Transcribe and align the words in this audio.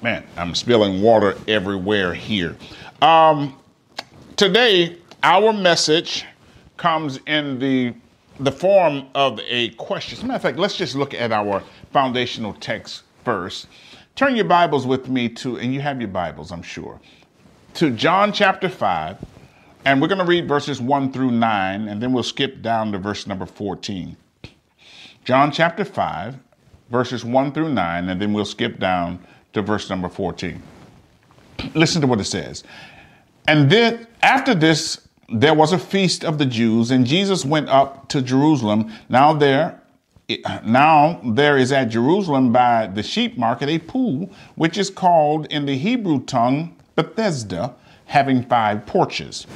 Man, 0.00 0.24
I'm 0.36 0.54
spilling 0.54 1.02
water 1.02 1.36
everywhere 1.48 2.14
here. 2.14 2.56
Um, 3.02 3.58
today, 4.36 4.96
our 5.24 5.52
message 5.52 6.24
comes 6.76 7.18
in 7.26 7.58
the 7.58 7.94
the 8.38 8.52
form 8.52 9.08
of 9.16 9.40
a 9.48 9.70
question. 9.70 10.16
As 10.16 10.22
a 10.22 10.26
matter 10.26 10.36
of 10.36 10.42
fact, 10.42 10.58
let's 10.58 10.76
just 10.76 10.94
look 10.94 11.14
at 11.14 11.32
our 11.32 11.64
foundational 11.92 12.52
text 12.54 13.02
first. 13.24 13.66
Turn 14.14 14.36
your 14.36 14.44
Bibles 14.44 14.86
with 14.86 15.08
me 15.08 15.28
to, 15.30 15.58
and 15.58 15.74
you 15.74 15.80
have 15.80 16.00
your 16.00 16.10
Bibles, 16.10 16.52
I'm 16.52 16.62
sure, 16.62 17.00
to 17.74 17.90
John 17.90 18.32
chapter 18.32 18.68
5, 18.68 19.18
and 19.84 20.00
we're 20.00 20.06
going 20.06 20.20
to 20.20 20.24
read 20.24 20.46
verses 20.46 20.80
1 20.80 21.12
through 21.12 21.32
9, 21.32 21.88
and 21.88 22.00
then 22.00 22.12
we'll 22.12 22.22
skip 22.22 22.62
down 22.62 22.92
to 22.92 22.98
verse 22.98 23.26
number 23.26 23.46
14. 23.46 24.16
John 25.24 25.50
chapter 25.50 25.84
5, 25.84 26.36
verses 26.90 27.24
1 27.24 27.52
through 27.52 27.74
9, 27.74 28.08
and 28.08 28.22
then 28.22 28.32
we'll 28.32 28.44
skip 28.44 28.78
down 28.78 29.18
to 29.58 29.62
verse 29.62 29.90
number 29.90 30.08
14. 30.08 30.62
Listen 31.74 32.00
to 32.00 32.06
what 32.06 32.20
it 32.20 32.24
says. 32.24 32.64
And 33.46 33.70
then 33.70 34.06
after 34.22 34.54
this, 34.54 35.08
there 35.28 35.54
was 35.54 35.72
a 35.72 35.78
feast 35.78 36.24
of 36.24 36.38
the 36.38 36.46
Jews, 36.46 36.90
and 36.90 37.06
Jesus 37.06 37.44
went 37.44 37.68
up 37.68 38.08
to 38.08 38.22
Jerusalem. 38.22 38.90
Now 39.08 39.32
there, 39.32 39.80
now 40.64 41.20
there 41.24 41.58
is 41.58 41.72
at 41.72 41.86
Jerusalem 41.86 42.52
by 42.52 42.86
the 42.86 43.02
sheep 43.02 43.36
market 43.36 43.68
a 43.68 43.78
pool, 43.78 44.30
which 44.54 44.78
is 44.78 44.88
called 44.90 45.46
in 45.46 45.66
the 45.66 45.76
Hebrew 45.76 46.24
tongue 46.24 46.76
Bethesda, 46.96 47.74
having 48.06 48.42
five 48.44 48.86
porches. 48.86 49.46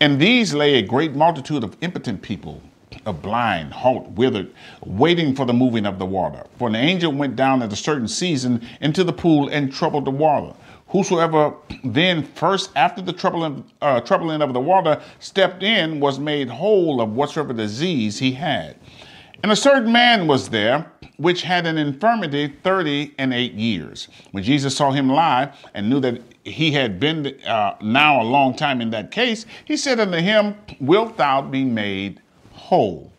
And 0.00 0.20
these 0.20 0.52
lay 0.52 0.74
a 0.74 0.82
great 0.82 1.14
multitude 1.14 1.64
of 1.64 1.76
impotent 1.80 2.20
people, 2.20 2.60
of 3.06 3.22
blind, 3.22 3.72
halt, 3.72 4.08
withered, 4.10 4.52
waiting 4.84 5.34
for 5.34 5.44
the 5.44 5.52
moving 5.52 5.86
of 5.86 5.98
the 5.98 6.06
water. 6.06 6.44
For 6.58 6.68
an 6.68 6.76
angel 6.76 7.12
went 7.12 7.36
down 7.36 7.62
at 7.62 7.72
a 7.72 7.76
certain 7.76 8.08
season 8.08 8.66
into 8.80 9.04
the 9.04 9.12
pool 9.12 9.48
and 9.48 9.72
troubled 9.72 10.04
the 10.04 10.10
water. 10.10 10.54
Whosoever 10.88 11.54
then 11.82 12.22
first 12.22 12.70
after 12.76 13.02
the 13.02 13.12
troubling, 13.12 13.64
uh, 13.80 14.00
troubling 14.00 14.42
of 14.42 14.52
the 14.52 14.60
water 14.60 15.02
stepped 15.18 15.62
in 15.62 15.98
was 15.98 16.18
made 16.18 16.48
whole 16.48 17.00
of 17.00 17.14
whatsoever 17.14 17.52
disease 17.52 18.18
he 18.18 18.32
had. 18.32 18.76
And 19.42 19.50
a 19.52 19.56
certain 19.56 19.92
man 19.92 20.26
was 20.26 20.48
there 20.48 20.90
which 21.16 21.42
had 21.42 21.66
an 21.66 21.78
infirmity 21.78 22.48
thirty 22.62 23.14
and 23.18 23.32
eight 23.32 23.52
years. 23.54 24.08
When 24.32 24.42
Jesus 24.42 24.76
saw 24.76 24.90
him 24.90 25.08
lie 25.08 25.52
and 25.74 25.90
knew 25.90 26.00
that 26.00 26.22
he 26.44 26.72
had 26.72 26.98
been 26.98 27.26
uh, 27.46 27.76
now 27.82 28.22
a 28.22 28.24
long 28.24 28.54
time 28.56 28.80
in 28.80 28.90
that 28.90 29.10
case, 29.10 29.46
he 29.64 29.76
said 29.76 30.00
unto 30.00 30.18
him, 30.18 30.54
Wilt 30.80 31.16
thou 31.16 31.42
be 31.42 31.64
made 31.64 32.20
whole? 32.64 33.12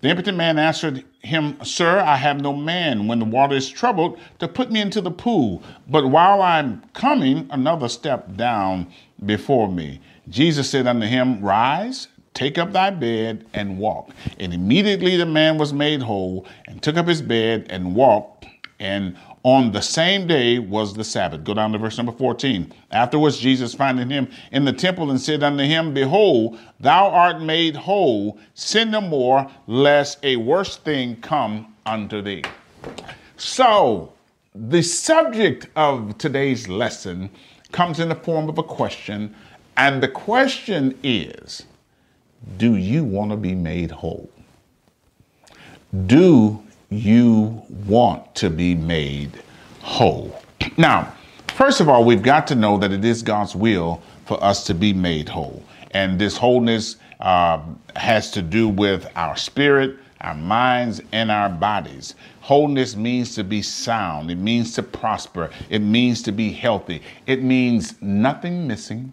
The 0.00 0.10
impotent 0.10 0.36
man 0.36 0.58
answered 0.58 1.04
him, 1.20 1.56
Sir, 1.64 1.98
I 2.00 2.16
have 2.16 2.40
no 2.40 2.52
man 2.52 3.08
when 3.08 3.18
the 3.18 3.24
water 3.24 3.56
is 3.56 3.68
troubled 3.68 4.18
to 4.38 4.46
put 4.46 4.70
me 4.70 4.80
into 4.80 5.00
the 5.00 5.10
pool, 5.10 5.62
but 5.88 6.06
while 6.06 6.42
I'm 6.42 6.82
coming, 6.92 7.48
another 7.50 7.88
step 7.88 8.36
down 8.36 8.86
before 9.24 9.68
me. 9.68 10.00
Jesus 10.28 10.70
said 10.70 10.86
unto 10.86 11.06
him, 11.06 11.42
Rise, 11.42 12.08
take 12.34 12.58
up 12.58 12.72
thy 12.72 12.90
bed 12.90 13.46
and 13.54 13.78
walk. 13.78 14.10
And 14.38 14.52
immediately 14.52 15.16
the 15.16 15.26
man 15.26 15.58
was 15.58 15.72
made 15.72 16.02
whole 16.02 16.46
and 16.66 16.82
took 16.82 16.96
up 16.96 17.08
his 17.08 17.22
bed 17.22 17.66
and 17.70 17.94
walked. 17.94 18.46
And 18.78 19.16
on 19.42 19.72
the 19.72 19.80
same 19.80 20.26
day 20.26 20.58
was 20.58 20.92
the 20.92 21.04
Sabbath. 21.04 21.44
Go 21.44 21.54
down 21.54 21.72
to 21.72 21.78
verse 21.78 21.96
number 21.96 22.12
14. 22.12 22.72
Afterwards, 22.90 23.38
Jesus 23.38 23.74
finding 23.74 24.10
him 24.10 24.28
in 24.52 24.64
the 24.64 24.72
temple 24.72 25.10
and 25.10 25.20
said 25.20 25.42
unto 25.42 25.64
him, 25.64 25.94
Behold, 25.94 26.58
thou 26.80 27.08
art 27.08 27.40
made 27.40 27.74
whole. 27.74 28.38
Sin 28.54 28.90
no 28.90 29.00
more, 29.00 29.50
lest 29.66 30.18
a 30.22 30.36
worse 30.36 30.76
thing 30.76 31.16
come 31.16 31.74
unto 31.86 32.20
thee. 32.20 32.42
So, 33.36 34.12
the 34.54 34.82
subject 34.82 35.68
of 35.76 36.16
today's 36.18 36.68
lesson 36.68 37.30
comes 37.72 38.00
in 38.00 38.08
the 38.08 38.14
form 38.14 38.48
of 38.48 38.58
a 38.58 38.62
question, 38.62 39.34
and 39.76 40.02
the 40.02 40.08
question 40.08 40.98
is 41.02 41.64
Do 42.56 42.76
you 42.76 43.04
want 43.04 43.30
to 43.30 43.36
be 43.36 43.54
made 43.54 43.90
whole? 43.90 44.30
Do 46.06 46.62
you 46.90 47.62
want 47.86 48.34
to 48.36 48.50
be 48.50 48.74
made 48.74 49.42
whole. 49.80 50.42
Now, 50.76 51.12
first 51.48 51.80
of 51.80 51.88
all, 51.88 52.04
we've 52.04 52.22
got 52.22 52.46
to 52.48 52.54
know 52.54 52.78
that 52.78 52.92
it 52.92 53.04
is 53.04 53.22
God's 53.22 53.54
will 53.54 54.02
for 54.24 54.42
us 54.42 54.64
to 54.66 54.74
be 54.74 54.92
made 54.92 55.28
whole. 55.28 55.62
And 55.92 56.18
this 56.18 56.36
wholeness 56.36 56.96
uh, 57.20 57.60
has 57.94 58.30
to 58.32 58.42
do 58.42 58.68
with 58.68 59.10
our 59.16 59.36
spirit, 59.36 59.96
our 60.20 60.34
minds, 60.34 61.00
and 61.12 61.30
our 61.30 61.48
bodies. 61.48 62.14
Wholeness 62.40 62.96
means 62.96 63.34
to 63.36 63.44
be 63.44 63.62
sound, 63.62 64.30
it 64.30 64.38
means 64.38 64.74
to 64.74 64.82
prosper, 64.82 65.50
it 65.70 65.80
means 65.80 66.22
to 66.22 66.32
be 66.32 66.52
healthy, 66.52 67.02
it 67.26 67.42
means 67.42 68.00
nothing 68.00 68.66
missing 68.66 69.12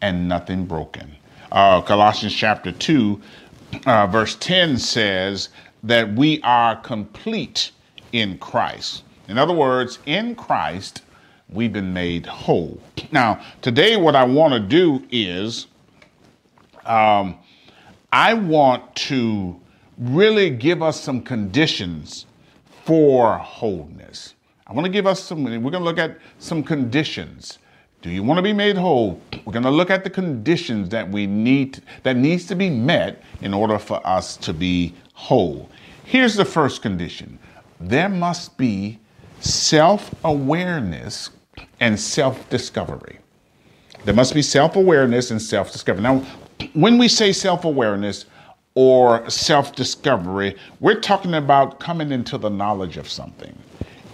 and 0.00 0.28
nothing 0.28 0.64
broken. 0.64 1.10
Uh, 1.50 1.80
Colossians 1.80 2.34
chapter 2.34 2.70
2, 2.70 3.20
uh, 3.86 4.06
verse 4.06 4.36
10 4.36 4.78
says, 4.78 5.48
that 5.82 6.12
we 6.14 6.40
are 6.42 6.76
complete 6.76 7.70
in 8.12 8.38
Christ. 8.38 9.02
In 9.28 9.38
other 9.38 9.52
words, 9.52 9.98
in 10.06 10.34
Christ, 10.34 11.02
we've 11.48 11.72
been 11.72 11.92
made 11.92 12.26
whole. 12.26 12.80
Now, 13.12 13.40
today, 13.62 13.96
what 13.96 14.16
I 14.16 14.24
want 14.24 14.54
to 14.54 14.60
do 14.60 15.04
is 15.10 15.66
um, 16.84 17.38
I 18.12 18.34
want 18.34 18.94
to 18.96 19.60
really 19.98 20.50
give 20.50 20.82
us 20.82 21.00
some 21.00 21.20
conditions 21.20 22.26
for 22.84 23.36
wholeness. 23.36 24.34
I 24.66 24.72
want 24.72 24.86
to 24.86 24.92
give 24.92 25.06
us 25.06 25.22
some, 25.22 25.44
we're 25.44 25.58
going 25.58 25.72
to 25.72 25.78
look 25.80 25.98
at 25.98 26.18
some 26.38 26.62
conditions. 26.62 27.58
Do 28.00 28.10
you 28.10 28.22
want 28.22 28.38
to 28.38 28.42
be 28.42 28.52
made 28.52 28.76
whole? 28.76 29.20
We're 29.44 29.52
going 29.52 29.64
to 29.64 29.70
look 29.70 29.90
at 29.90 30.04
the 30.04 30.10
conditions 30.10 30.88
that 30.90 31.10
we 31.10 31.26
need, 31.26 31.82
that 32.04 32.16
needs 32.16 32.46
to 32.46 32.54
be 32.54 32.70
met 32.70 33.22
in 33.40 33.52
order 33.52 33.78
for 33.78 34.04
us 34.06 34.36
to 34.38 34.52
be 34.52 34.94
whole. 35.14 35.68
Here's 36.04 36.34
the 36.34 36.44
first 36.44 36.80
condition 36.80 37.38
there 37.80 38.08
must 38.08 38.56
be 38.56 38.98
self 39.40 40.14
awareness 40.24 41.30
and 41.80 41.98
self 41.98 42.48
discovery. 42.50 43.18
There 44.04 44.14
must 44.14 44.32
be 44.32 44.42
self 44.42 44.76
awareness 44.76 45.32
and 45.32 45.42
self 45.42 45.72
discovery. 45.72 46.02
Now, 46.02 46.24
when 46.74 46.98
we 46.98 47.08
say 47.08 47.32
self 47.32 47.64
awareness 47.64 48.26
or 48.76 49.28
self 49.28 49.74
discovery, 49.74 50.56
we're 50.78 51.00
talking 51.00 51.34
about 51.34 51.80
coming 51.80 52.12
into 52.12 52.38
the 52.38 52.48
knowledge 52.48 52.96
of 52.96 53.08
something. 53.08 53.56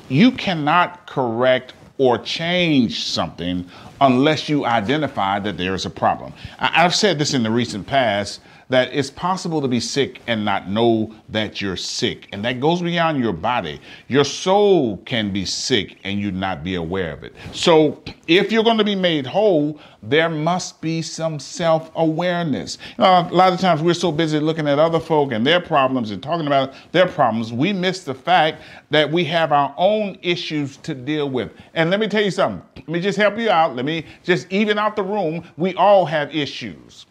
You 0.09 0.33
cannot 0.33 1.07
correct 1.07 1.75
or 1.99 2.19
change 2.19 3.05
something 3.05 3.65
unless 4.01 4.49
you 4.49 4.65
identify 4.65 5.39
that 5.39 5.57
there 5.57 5.75
is 5.75 5.87
a 5.87 5.91
problem. 5.91 6.33
I've 6.59 6.95
said 6.95 7.19
this 7.19 7.35
in 7.35 7.43
the 7.43 7.51
recent 7.51 7.87
past 7.87 8.41
that 8.69 8.93
it's 8.93 9.11
possible 9.11 9.61
to 9.61 9.69
be 9.69 9.81
sick 9.81 10.21
and 10.27 10.45
not 10.45 10.69
know 10.69 11.15
that 11.29 11.61
you're 11.61 11.77
sick. 11.77 12.29
And 12.33 12.45
that 12.45 12.61
goes 12.61 12.83
beyond 12.83 13.23
your 13.23 13.33
body. 13.33 13.81
Your 14.09 14.25
soul 14.25 14.99
can 14.99 15.33
be 15.33 15.45
sick 15.45 15.99
and 16.05 16.19
you 16.19 16.31
not 16.31 16.65
be 16.65 16.77
aware 16.77 17.13
of 17.13 17.25
it. 17.25 17.35
So 17.53 18.03
if 18.27 18.51
you're 18.51 18.65
going 18.65 18.79
to 18.79 18.85
be 18.85 18.95
made 18.95 19.27
whole, 19.27 19.79
there 20.03 20.29
must 20.29 20.81
be 20.81 21.03
some 21.03 21.39
self 21.39 21.91
awareness. 21.97 22.79
Know, 22.99 23.05
uh, 23.05 23.29
a 23.31 23.35
lot 23.35 23.53
of 23.53 23.61
times 23.61 23.83
we're 23.83 23.95
so 23.95 24.13
busy 24.13 24.39
looking 24.39 24.69
at 24.69 24.79
other 24.79 25.01
folk 25.01 25.33
and 25.33 25.47
their 25.47 25.61
problems 25.61 26.11
and 26.11 26.23
talking 26.23 26.47
about 26.47 26.75
their 26.93 27.09
problems, 27.09 27.53
we 27.53 27.73
miss 27.73 28.05
the 28.05 28.15
fact 28.15 28.63
that 28.91 29.11
we 29.11 29.25
have 29.25 29.53
our 29.53 29.75
own 29.77 30.19
issues 30.23 30.77
to 30.79 30.95
deal 30.95 31.29
with. 31.31 31.53
And 31.75 31.91
let 31.91 32.01
me 32.01 32.09
tell 32.09 32.23
you 32.23 32.31
something. 32.31 32.63
Let 32.77 32.89
me 32.89 33.01
just 33.01 33.19
help 33.19 33.39
you 33.39 33.51
out. 33.51 33.77
Let 33.77 33.85
me 33.85 34.05
just 34.23 34.51
even 34.53 34.79
out 34.79 34.97
the 34.97 35.03
room. 35.03 35.45
We 35.57 35.75
all 35.75 36.05
have 36.05 36.35
issues. 36.35 37.07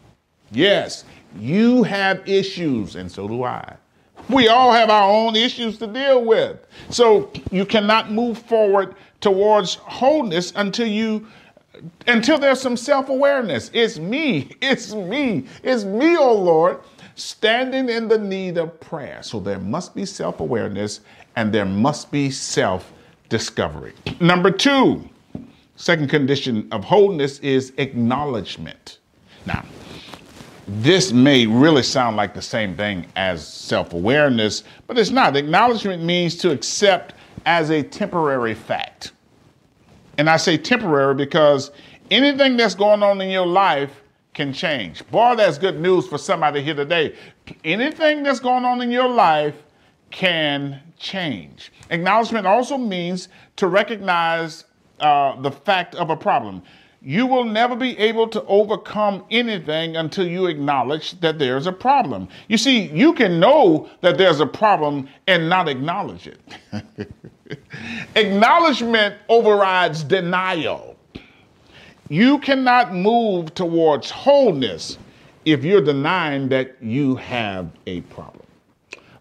Yes, 0.52 1.03
you 1.38 1.83
have 1.83 2.27
issues, 2.27 2.95
and 2.95 3.11
so 3.11 3.27
do 3.27 3.44
I. 3.44 3.75
We 4.29 4.47
all 4.47 4.71
have 4.71 4.89
our 4.89 5.09
own 5.09 5.35
issues 5.35 5.77
to 5.79 5.88
deal 5.88 6.23
with. 6.23 6.66
So 6.89 7.31
you 7.51 7.66
cannot 7.66 8.11
move 8.11 8.38
forward 8.38 8.96
towards 9.19 9.75
wholeness 9.75 10.53
until 10.55 10.87
you 10.87 11.28
until 12.08 12.37
there's 12.37 12.61
some 12.61 12.78
self-awareness. 12.78 13.72
It's 13.73 13.97
me, 13.97 14.52
it's 14.61 14.93
me, 14.93 15.46
it's 15.63 15.84
me, 15.84 16.16
oh 16.16 16.34
Lord, 16.34 16.79
standing 17.16 17.90
in 17.90 18.08
the 18.08 18.17
need 18.17 18.58
of 18.58 18.79
prayer. 18.79 19.22
So 19.23 19.40
there 19.40 19.59
must 19.59 19.96
be 19.96 20.05
self-awareness 20.05 21.02
and 21.35 21.52
there 21.52 21.66
must 21.66 22.11
be 22.11 22.29
self-discovery. 22.29 23.93
Number 24.19 24.52
two, 24.52 25.09
second 25.75 26.09
condition 26.09 26.67
of 26.72 26.84
wholeness 26.84 27.40
is 27.40 27.73
acknowledgement. 27.78 28.99
Now, 29.46 29.66
this 30.81 31.11
may 31.11 31.46
really 31.46 31.84
sound 31.84 32.17
like 32.17 32.34
the 32.34 32.41
same 32.41 32.75
thing 32.75 33.05
as 33.16 33.46
self 33.47 33.93
awareness, 33.93 34.64
but 34.87 34.97
it's 34.97 35.11
not. 35.11 35.35
Acknowledgement 35.35 36.03
means 36.03 36.35
to 36.37 36.52
accept 36.52 37.14
as 37.46 37.70
a 37.70 37.84
temporary 37.84 38.53
fact. 38.53 39.11
And 40.17 40.29
I 40.29 40.37
say 40.37 40.58
temporary 40.58 41.16
because 41.16 41.72
anything 42.11 42.58
that's 42.58 42.75
going 42.75 43.03
on 43.03 43.22
in 43.22 43.29
your 43.29 43.46
life 43.46 44.02
can 44.34 44.53
change. 44.53 45.08
Boy, 45.09 45.35
that's 45.35 45.58
good 45.58 45.79
news 45.79 46.08
for 46.08 46.17
somebody 46.17 46.61
here 46.61 46.73
today. 46.73 47.16
Anything 47.64 48.23
that's 48.23 48.40
going 48.40 48.66
on 48.66 48.81
in 48.81 48.91
your 48.91 49.08
life 49.09 49.55
can 50.09 50.81
change. 50.97 51.72
Acknowledgement 51.90 52.47
also 52.47 52.78
means 52.78 53.29
to 53.58 53.67
recognize 53.67 54.66
uh, 54.99 55.40
the 55.41 55.52
fact 55.52 55.96
of 55.96 56.09
a 56.09 56.16
problem. 56.16 56.64
You 57.05 57.28
will 57.28 57.44
never 57.44 57.76
be 57.76 57.97
able 58.00 58.29
to 58.29 58.41
overcome 58.46 59.26
anything 59.29 59.97
until 59.97 60.26
you 60.26 60.46
acknowledge 60.46 61.20
that 61.20 61.38
there's 61.38 61.67
a 61.67 61.72
problem. 61.73 62.29
You 62.47 62.58
see, 62.58 62.84
you 62.84 63.14
can 63.14 63.41
know 63.41 63.90
that 64.00 64.17
there's 64.17 64.40
a 64.40 64.46
problem 64.46 65.09
and 65.28 65.50
not 65.50 65.67
acknowledge 65.67 66.28
it. 66.28 66.40
Acknowledgement 68.16 69.16
overrides 69.28 70.03
denial. 70.03 70.96
You 72.08 72.40
cannot 72.40 72.94
move 72.94 73.53
towards 73.53 74.09
wholeness 74.09 74.97
if 75.44 75.64
you're 75.66 75.84
denying 75.84 76.47
that 76.49 76.82
you 76.82 77.16
have 77.17 77.70
a 77.85 77.99
problem. 78.02 78.42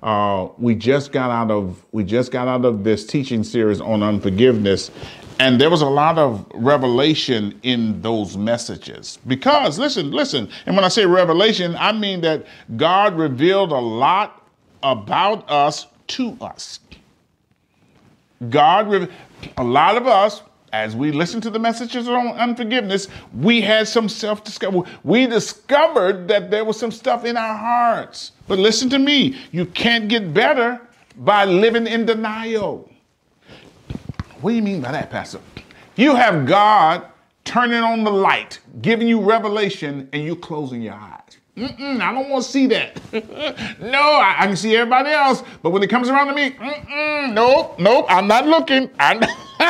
Uh, 0.03 0.49
we 0.59 0.75
just 0.75 1.13
got 1.13 1.31
out 1.31 1.51
of 1.51 1.85
we 1.93 2.03
just 2.03 2.33
got 2.33 2.49
out 2.49 2.65
of 2.65 2.83
this 2.83 3.07
teaching 3.07 3.45
series 3.45 3.81
on 3.81 4.03
unforgiveness, 4.03 4.91
and 5.39 5.61
there 5.61 5.71
was 5.71 5.81
a 5.81 5.89
lot 5.89 6.19
of 6.19 6.45
revelation 6.55 7.59
in 7.63 8.03
those 8.03 8.37
messages. 8.37 9.19
Because 9.29 9.79
listen, 9.79 10.11
listen, 10.11 10.49
and 10.67 10.75
when 10.75 10.85
I 10.85 10.89
say 10.89 11.07
revelation, 11.07 11.77
I 11.77 11.93
mean 11.93 12.21
that 12.23 12.47
God 12.77 13.17
revealed 13.17 13.71
a 13.71 13.79
lot 13.79 14.45
about 14.83 15.49
us 15.49 15.87
to 16.09 16.37
us. 16.41 16.81
God, 18.51 18.89
revealed 18.89 19.13
a 19.57 19.65
lot 19.65 19.97
of 19.97 20.09
us, 20.09 20.43
as 20.73 20.97
we 20.97 21.13
listened 21.13 21.43
to 21.43 21.51
the 21.51 21.59
messages 21.59 22.09
on 22.09 22.29
unforgiveness, 22.29 23.09
we 23.35 23.61
had 23.61 23.87
some 23.87 24.09
self 24.09 24.43
discovery. 24.43 24.83
We 25.05 25.27
discovered 25.27 26.29
that 26.29 26.51
there 26.51 26.65
was 26.65 26.79
some 26.79 26.91
stuff 26.91 27.25
in 27.25 27.37
our 27.37 27.57
hearts. 27.57 28.33
But 28.49 28.59
listen 28.59 28.89
to 28.91 28.99
me, 28.99 29.37
you 29.53 29.67
can't 29.67 30.09
get 30.09 30.33
better 30.33 30.81
by 31.19 31.45
living 31.45 31.87
in 31.87 32.07
denial. 32.07 32.91
What 34.41 34.51
do 34.51 34.57
you 34.57 34.63
mean 34.63 34.81
by 34.81 34.93
that, 34.93 35.11
Pastor? 35.11 35.41
You 35.97 36.17
have 36.17 36.47
God 36.47 37.07
turning 37.45 37.83
on 37.83 38.03
the 38.03 38.11
light, 38.11 38.61
giving 38.81 39.07
you 39.07 39.21
revelation, 39.21 40.09
and 40.13 40.25
you 40.25 40.35
closing 40.35 40.81
your 40.81 40.95
eyes. 40.95 41.39
Mm-mm, 41.57 42.01
I 42.01 42.13
don't 42.15 42.31
want 42.31 42.45
to 42.45 42.51
see 42.51 42.67
that. 42.69 42.99
no, 43.81 44.01
I, 44.01 44.37
I, 44.39 44.47
can 44.47 44.57
see 44.57 44.75
everybody 44.75 45.11
else, 45.11 45.43
but 45.63 45.69
when 45.69 45.83
it 45.83 45.91
comes 45.91 46.09
around 46.09 46.29
to 46.29 46.35
me, 46.35 46.57
nope, 47.35 47.79
nope, 47.79 48.07
I'm 48.09 48.27
not 48.27 48.47
looking. 48.47 48.89
I'm 48.99 49.21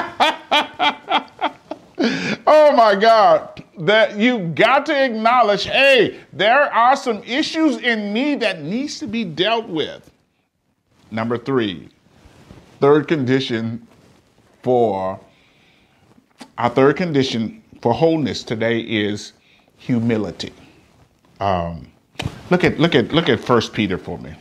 oh 2.47 2.73
my 2.77 2.95
God, 2.95 3.65
that 3.81 4.17
you 4.17 4.47
got 4.55 4.87
to 4.87 5.05
acknowledge, 5.05 5.65
hey, 5.65 6.21
there 6.33 6.73
are 6.73 6.95
some 6.95 7.21
issues 7.25 7.79
in 7.79 8.13
me 8.13 8.37
that 8.37 8.63
needs 8.63 9.01
to 9.01 9.09
be 9.09 9.25
dealt 9.25 9.67
with. 9.67 10.09
Number 11.11 11.37
three, 11.37 11.89
third 12.81 13.09
condition 13.09 13.89
for 14.63 15.19
our 16.59 16.71
third 16.71 16.97
condition 16.97 17.63
for 17.81 17.93
wholeness 17.93 18.45
today 18.45 18.79
is 18.81 19.33
humility. 19.77 20.53
Um, 21.43 21.91
look 22.51 22.63
at 22.63 22.79
look 22.79 22.95
at 22.95 23.13
look 23.13 23.29
at 23.29 23.41
First 23.41 23.73
Peter 23.73 23.99
for 23.99 24.17
me. 24.19 24.33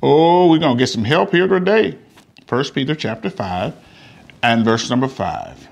Oh, 0.00 0.48
we're 0.48 0.60
gonna 0.60 0.78
get 0.78 0.88
some 0.90 1.02
help 1.02 1.32
here 1.32 1.48
today. 1.48 1.98
First 2.46 2.72
Peter 2.72 2.94
chapter 2.94 3.28
five 3.28 3.74
and 4.44 4.64
verse 4.64 4.88
number 4.88 5.08
five. 5.08 5.68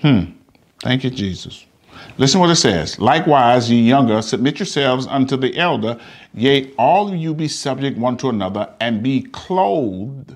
Hmm. 0.00 0.32
Thank 0.80 1.04
you, 1.04 1.10
Jesus. 1.10 1.66
Listen 2.18 2.40
what 2.40 2.50
it 2.50 2.56
says. 2.56 2.98
Likewise, 2.98 3.70
ye 3.70 3.80
younger, 3.80 4.22
submit 4.22 4.58
yourselves 4.58 5.06
unto 5.06 5.36
the 5.36 5.56
elder. 5.56 6.00
Yea, 6.34 6.72
all 6.78 7.06
of 7.06 7.14
you 7.14 7.32
be 7.32 7.46
subject 7.46 7.96
one 7.96 8.16
to 8.16 8.28
another, 8.28 8.68
and 8.80 9.04
be 9.04 9.22
clothed 9.22 10.34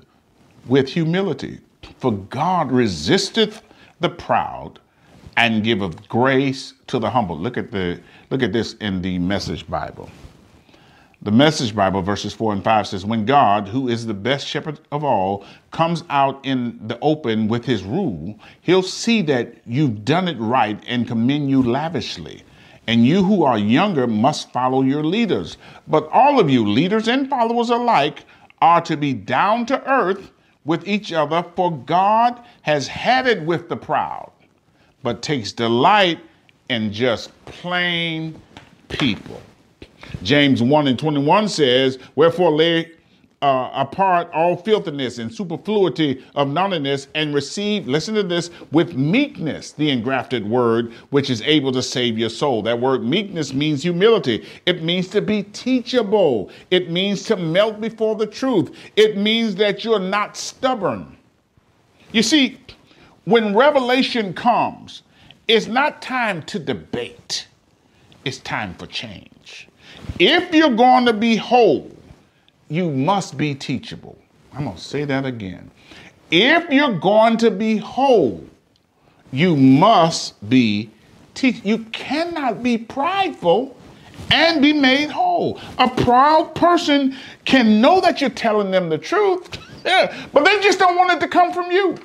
with 0.65 0.87
humility. 0.87 1.59
For 1.97 2.13
God 2.13 2.71
resisteth 2.71 3.61
the 3.99 4.09
proud, 4.09 4.79
and 5.37 5.63
giveth 5.63 6.07
grace 6.07 6.73
to 6.87 6.99
the 6.99 7.09
humble. 7.09 7.37
Look 7.37 7.57
at 7.57 7.71
the 7.71 7.99
look 8.29 8.41
at 8.41 8.53
this 8.53 8.73
in 8.75 9.01
the 9.01 9.19
message 9.19 9.67
Bible. 9.69 10.09
The 11.21 11.31
message 11.31 11.75
Bible 11.75 12.01
verses 12.01 12.33
4 12.33 12.53
and 12.53 12.63
5 12.63 12.87
says 12.87 13.05
when 13.05 13.25
God, 13.25 13.67
who 13.67 13.87
is 13.87 14.05
the 14.05 14.13
best 14.13 14.45
shepherd 14.45 14.79
of 14.91 15.03
all, 15.03 15.43
comes 15.71 16.03
out 16.09 16.45
in 16.45 16.79
the 16.87 16.99
open 17.01 17.47
with 17.47 17.65
his 17.65 17.83
rule, 17.83 18.39
he'll 18.61 18.83
see 18.83 19.23
that 19.23 19.55
you've 19.65 20.05
done 20.05 20.27
it 20.27 20.37
right 20.37 20.79
and 20.87 21.07
commend 21.07 21.49
you 21.49 21.63
lavishly. 21.63 22.43
And 22.87 23.07
you 23.07 23.23
who 23.23 23.43
are 23.43 23.57
younger 23.57 24.05
must 24.05 24.53
follow 24.53 24.83
your 24.83 25.03
leaders. 25.03 25.57
But 25.87 26.07
all 26.09 26.39
of 26.39 26.51
you, 26.51 26.67
leaders 26.67 27.07
and 27.07 27.27
followers 27.27 27.71
alike, 27.71 28.25
are 28.61 28.81
to 28.81 28.95
be 28.95 29.13
down 29.13 29.65
to 29.65 29.89
earth 29.89 30.31
with 30.63 30.87
each 30.87 31.11
other, 31.11 31.43
for 31.55 31.75
God 31.75 32.39
has 32.61 32.87
had 32.87 33.25
it 33.25 33.41
with 33.41 33.69
the 33.69 33.77
proud 33.77 34.31
but 35.03 35.21
takes 35.21 35.51
delight 35.51 36.19
in 36.69 36.91
just 36.91 37.31
plain 37.45 38.39
people. 38.89 39.41
James 40.23 40.61
1 40.61 40.87
and 40.87 40.97
21 40.97 41.49
says, 41.49 41.99
Wherefore 42.15 42.51
lay 42.51 42.91
uh, 43.41 43.69
apart 43.75 44.29
all 44.33 44.55
filthiness 44.55 45.19
and 45.19 45.33
superfluity 45.33 46.23
of 46.35 46.47
naughtiness 46.47 47.07
and 47.13 47.33
receive, 47.33 47.87
listen 47.87 48.15
to 48.15 48.23
this, 48.23 48.49
with 48.71 48.95
meekness 48.95 49.71
the 49.73 49.89
engrafted 49.89 50.47
word, 50.49 50.91
which 51.11 51.29
is 51.29 51.41
able 51.43 51.71
to 51.71 51.83
save 51.83 52.17
your 52.17 52.29
soul. 52.29 52.61
That 52.63 52.79
word 52.79 53.03
meekness 53.03 53.53
means 53.53 53.83
humility. 53.83 54.47
It 54.65 54.83
means 54.83 55.09
to 55.09 55.21
be 55.21 55.43
teachable. 55.43 56.49
It 56.71 56.89
means 56.89 57.23
to 57.23 57.35
melt 57.35 57.79
before 57.79 58.15
the 58.15 58.27
truth. 58.27 58.75
It 58.95 59.17
means 59.17 59.55
that 59.55 59.83
you're 59.83 59.99
not 59.99 60.37
stubborn. 60.37 61.15
You 62.13 62.23
see, 62.23 62.57
when 63.25 63.55
revelation 63.55 64.33
comes, 64.33 65.03
it's 65.47 65.67
not 65.67 66.01
time 66.01 66.41
to 66.43 66.59
debate, 66.59 67.47
it's 68.23 68.37
time 68.39 68.73
for 68.75 68.87
change. 68.87 69.67
If 70.19 70.53
you're 70.53 70.75
going 70.75 71.05
to 71.05 71.13
be 71.13 71.35
whole, 71.35 71.91
you 72.69 72.89
must 72.89 73.37
be 73.37 73.53
teachable. 73.53 74.17
I'm 74.53 74.63
going 74.63 74.75
to 74.75 74.81
say 74.81 75.05
that 75.05 75.25
again. 75.25 75.69
If 76.31 76.69
you're 76.69 76.97
going 76.97 77.37
to 77.37 77.51
be 77.51 77.77
whole, 77.77 78.43
you 79.31 79.55
must 79.55 80.49
be 80.49 80.89
teach. 81.33 81.63
You 81.63 81.79
cannot 81.91 82.63
be 82.63 82.77
prideful 82.77 83.75
and 84.31 84.61
be 84.61 84.73
made 84.73 85.09
whole. 85.09 85.59
A 85.77 85.89
proud 85.89 86.55
person 86.55 87.15
can 87.43 87.81
know 87.81 88.01
that 88.01 88.21
you're 88.21 88.29
telling 88.29 88.71
them 88.71 88.89
the 88.89 88.97
truth, 88.97 89.57
but 89.83 90.45
they 90.45 90.59
just 90.61 90.79
don't 90.79 90.95
want 90.95 91.11
it 91.11 91.19
to 91.19 91.27
come 91.27 91.53
from 91.53 91.71
you. 91.71 91.97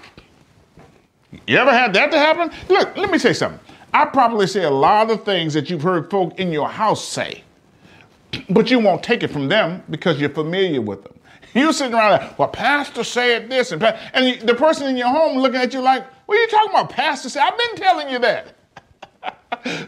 You 1.47 1.57
ever 1.57 1.71
had 1.73 1.93
that 1.95 2.11
to 2.11 2.19
happen? 2.19 2.51
Look, 2.69 2.97
let 2.97 3.11
me 3.11 3.19
say 3.19 3.33
something. 3.33 3.61
I 3.93 4.05
probably 4.07 4.47
say 4.47 4.65
a 4.65 4.71
lot 4.71 5.11
of 5.11 5.25
things 5.25 5.55
that 5.55 5.71
you've 5.71 5.83
heard 5.83 6.11
folk 6.11 6.39
in 6.39 6.53
your 6.53 6.69
house 6.69 7.07
say, 7.07 7.43
but 8.51 8.71
you 8.71 8.79
won't 8.79 9.03
take 9.03 9.23
it 9.23 9.29
from 9.29 9.49
them 9.49 9.83
because 9.91 10.21
you're 10.21 10.31
familiar 10.31 10.81
with 10.81 11.05
them. 11.05 11.15
You 11.55 11.73
sitting 11.73 11.95
around 11.95 12.13
like, 12.13 12.39
well, 12.39 12.49
Pastor 12.49 13.03
said 13.03 13.51
this, 13.51 13.73
and, 13.73 13.83
and 13.83 14.41
the 14.43 14.55
person 14.55 14.87
in 14.87 14.97
your 14.97 15.09
home 15.09 15.39
looking 15.39 15.61
at 15.61 15.73
you 15.75 15.81
like, 15.81 16.07
what 16.27 16.39
are 16.39 16.41
you 16.41 16.49
talking 16.49 16.71
about, 16.71 16.91
Pastor 16.91 17.29
said? 17.29 17.43
I've 17.43 17.59
been 17.59 17.77
telling 17.77 18.09
you 18.09 18.19
that. 18.21 18.55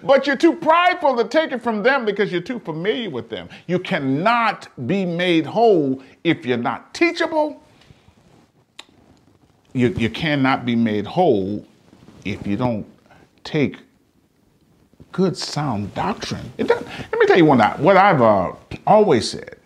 but 0.03 0.27
you're 0.27 0.37
too 0.37 0.55
prideful 0.55 1.17
to 1.17 1.25
take 1.25 1.53
it 1.53 1.63
from 1.63 1.85
them 1.85 2.05
because 2.05 2.33
you're 2.33 2.41
too 2.41 2.59
familiar 2.59 3.11
with 3.11 3.31
them. 3.31 3.49
You 3.69 3.79
cannot 3.79 4.69
be 4.89 5.07
made 5.07 5.47
whole 5.47 6.03
if 6.25 6.45
you're 6.45 6.59
not 6.59 6.93
teachable 6.95 7.63
you, 9.73 9.88
you 9.88 10.11
cannot 10.11 10.64
be 10.64 10.76
made 10.76 11.07
whole 11.07 11.67
if 12.25 12.47
you 12.47 12.57
don't 12.57 12.87
take 13.45 13.79
good 15.12 15.37
sound 15.37 15.95
doctrine. 15.95 16.52
let 16.59 16.69
me 17.19 17.26
tell 17.26 17.37
you 17.37 17.45
one 17.45 17.59
what, 17.59 17.79
what 17.79 17.97
I've 17.97 18.23
uh, 18.23 18.52
always 18.87 19.31
said. 19.31 19.57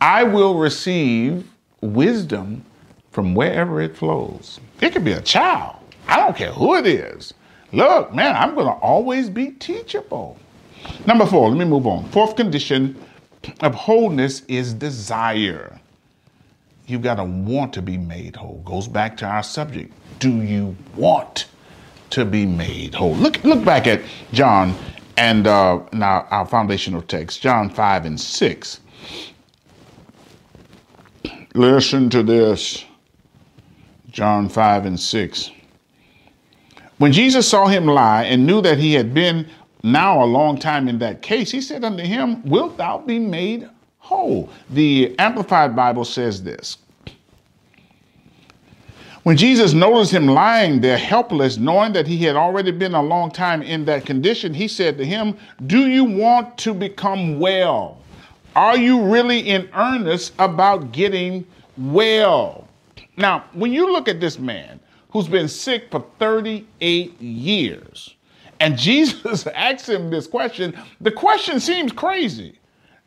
I 0.00 0.22
will 0.22 0.56
receive 0.56 1.50
wisdom 1.80 2.64
from 3.10 3.34
wherever 3.34 3.80
it 3.80 3.96
flows. 3.96 4.60
It 4.80 4.92
could 4.92 5.04
be 5.04 5.12
a 5.12 5.22
child. 5.22 5.76
I 6.06 6.16
don't 6.16 6.36
care 6.36 6.52
who 6.52 6.76
it 6.76 6.86
is. 6.86 7.34
Look, 7.72 8.14
man, 8.14 8.34
I'm 8.36 8.54
going 8.54 8.66
to 8.66 8.72
always 8.72 9.28
be 9.28 9.50
teachable. 9.52 10.38
Number 11.06 11.26
four, 11.26 11.48
let 11.48 11.58
me 11.58 11.64
move 11.64 11.86
on. 11.86 12.08
Fourth 12.10 12.36
condition 12.36 12.96
of 13.60 13.74
wholeness 13.74 14.42
is 14.48 14.72
desire 14.72 15.78
you've 16.88 17.02
got 17.02 17.16
to 17.16 17.24
want 17.24 17.72
to 17.74 17.82
be 17.82 17.96
made 17.96 18.34
whole. 18.34 18.62
Goes 18.64 18.88
back 18.88 19.16
to 19.18 19.26
our 19.26 19.42
subject. 19.42 19.92
Do 20.18 20.42
you 20.42 20.74
want 20.96 21.46
to 22.10 22.24
be 22.24 22.46
made 22.46 22.94
whole? 22.94 23.14
Look, 23.14 23.44
look 23.44 23.64
back 23.64 23.86
at 23.86 24.00
John 24.32 24.74
and 25.16 25.46
uh, 25.46 25.80
now 25.92 26.26
our 26.30 26.46
foundational 26.46 27.02
text, 27.02 27.42
John 27.42 27.70
5 27.70 28.06
and 28.06 28.20
6. 28.20 28.80
Listen 31.54 32.08
to 32.10 32.22
this. 32.22 32.84
John 34.10 34.48
5 34.48 34.86
and 34.86 34.98
6. 34.98 35.50
When 36.98 37.12
Jesus 37.12 37.48
saw 37.48 37.66
him 37.66 37.86
lie 37.86 38.24
and 38.24 38.46
knew 38.46 38.60
that 38.62 38.78
he 38.78 38.94
had 38.94 39.12
been 39.14 39.48
now 39.82 40.22
a 40.22 40.26
long 40.26 40.58
time 40.58 40.88
in 40.88 40.98
that 40.98 41.22
case, 41.22 41.50
he 41.50 41.60
said 41.60 41.84
unto 41.84 42.02
him, 42.02 42.42
Wilt 42.44 42.76
thou 42.76 42.98
be 42.98 43.18
made 43.18 43.68
whole. 44.08 44.48
The 44.70 45.14
Amplified 45.18 45.76
Bible 45.76 46.04
says 46.04 46.42
this 46.42 46.78
When 49.22 49.36
Jesus 49.36 49.74
noticed 49.74 50.12
him 50.12 50.26
lying 50.26 50.80
there 50.80 50.96
helpless, 50.96 51.58
knowing 51.58 51.92
that 51.92 52.06
he 52.06 52.16
had 52.24 52.34
already 52.34 52.70
been 52.70 52.94
a 52.94 53.02
long 53.02 53.30
time 53.30 53.60
in 53.60 53.84
that 53.84 54.06
condition, 54.06 54.54
he 54.54 54.66
said 54.66 54.96
to 54.96 55.04
him, 55.04 55.36
Do 55.66 55.88
you 55.88 56.04
want 56.04 56.56
to 56.58 56.72
become 56.72 57.38
well? 57.38 57.98
Are 58.56 58.78
you 58.78 59.02
really 59.02 59.40
in 59.40 59.68
earnest 59.74 60.32
about 60.38 60.90
getting 60.90 61.46
well? 61.76 62.66
Now, 63.18 63.44
when 63.52 63.74
you 63.74 63.92
look 63.92 64.08
at 64.08 64.20
this 64.20 64.38
man 64.38 64.80
who's 65.10 65.28
been 65.28 65.48
sick 65.48 65.90
for 65.90 66.04
38 66.18 67.20
years, 67.20 68.16
and 68.58 68.78
Jesus 68.88 69.46
asks 69.48 69.88
him 69.88 70.08
this 70.08 70.26
question, 70.26 70.74
the 71.02 71.12
question 71.12 71.60
seems 71.60 71.92
crazy. 71.92 72.57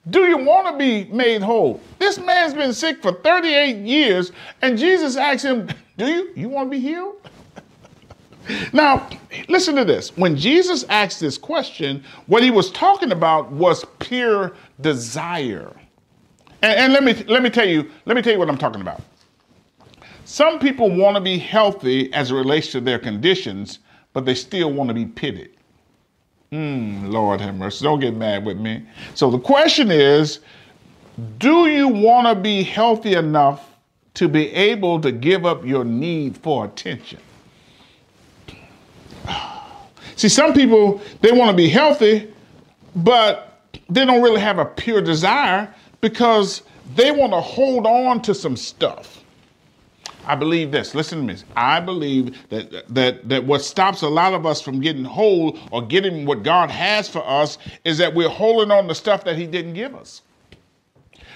Do 0.10 0.22
you 0.26 0.38
want 0.38 0.68
to 0.68 0.78
be 0.78 1.12
made 1.14 1.42
whole? 1.42 1.80
This 2.00 2.18
man's 2.18 2.56
been 2.56 2.74
sick 2.74 3.02
for 3.02 3.14
38 3.14 3.78
years, 3.78 4.32
and 4.62 4.78
Jesus 4.78 5.16
asks 5.16 5.44
him, 5.44 5.70
Do 5.98 6.08
you? 6.08 6.32
You 6.36 6.50
want 6.50 6.72
to 6.72 6.78
be 6.78 6.80
healed? 6.80 7.16
now, 8.74 9.08
listen 9.48 9.76
to 9.76 9.86
this. 9.86 10.16
When 10.18 10.36
Jesus 10.36 10.84
asked 10.90 11.20
this 11.20 11.38
question, 11.38 12.04
what 12.26 12.42
he 12.42 12.50
was 12.50 12.72
talking 12.72 13.12
about 13.12 13.52
was 13.52 13.86
pure 14.00 14.54
desire. 14.80 15.72
And, 16.64 16.80
and 16.80 16.94
let 16.94 17.04
me 17.04 17.14
let 17.32 17.44
me 17.44 17.50
tell 17.52 17.68
you, 17.68 17.90
let 18.06 18.16
me 18.16 18.24
tell 18.24 18.34
you 18.34 18.40
what 18.40 18.50
I'm 18.50 18.58
talking 18.58 18.82
about. 18.82 19.02
Some 20.26 20.60
people 20.60 20.90
want 20.96 21.16
to 21.16 21.22
be 21.22 21.38
healthy 21.38 22.12
as 22.14 22.32
it 22.32 22.36
relates 22.36 22.72
to 22.72 22.82
their 22.82 22.98
conditions, 22.98 23.80
but 24.14 24.26
they 24.26 24.36
still 24.36 24.72
want 24.72 24.88
to 24.88 24.94
be 24.94 25.06
pitted. 25.06 25.58
Mm, 26.54 27.10
Lord 27.10 27.40
have 27.40 27.56
mercy. 27.56 27.86
Don't 27.86 28.02
get 28.02 28.14
mad 28.14 28.46
with 28.46 28.58
me. 28.58 28.84
So 29.16 29.32
the 29.32 29.40
question 29.40 29.90
is 29.90 30.40
do 31.38 31.68
you 31.68 31.88
want 31.88 32.28
to 32.28 32.36
be 32.36 32.64
healthy 32.64 33.14
enough 33.14 33.70
to 34.16 34.28
be 34.28 34.52
able 34.52 35.00
to 35.02 35.12
give 35.14 35.46
up 35.46 35.66
your 35.66 35.86
need 35.86 36.38
for 36.38 36.66
attention? 36.66 37.20
See, 40.18 40.28
some 40.28 40.54
people, 40.54 41.02
they 41.22 41.32
want 41.32 41.52
to 41.52 41.56
be 41.56 41.70
healthy, 41.70 42.34
but 42.98 43.62
they 43.90 44.06
don't 44.06 44.22
really 44.22 44.42
have 44.42 44.60
a 44.60 44.66
pure 44.66 45.02
desire 45.02 45.74
because 46.02 46.64
they 46.96 47.12
want 47.12 47.32
to 47.32 47.40
hold 47.40 47.86
on 47.88 48.22
to 48.24 48.36
some 48.36 48.58
stuff. 48.58 49.21
I 50.26 50.36
believe 50.36 50.72
this. 50.72 50.94
Listen 50.94 51.26
to 51.28 51.34
me. 51.34 51.40
I 51.56 51.80
believe 51.80 52.38
that 52.50 52.88
that 52.94 53.28
that 53.28 53.44
what 53.44 53.62
stops 53.62 54.02
a 54.02 54.08
lot 54.08 54.34
of 54.34 54.46
us 54.46 54.62
from 54.62 54.80
getting 54.80 55.04
whole 55.04 55.58
or 55.72 55.82
getting 55.82 56.26
what 56.26 56.44
God 56.44 56.70
has 56.70 57.10
for 57.10 57.28
us 57.28 57.58
is 57.84 57.98
that 57.98 58.14
we're 58.14 58.30
holding 58.30 58.72
on 58.72 58.88
to 58.88 58.96
stuff 58.96 59.24
that 59.26 59.36
He 59.36 59.48
didn't 59.48 59.74
give 59.74 59.96
us. 59.96 60.22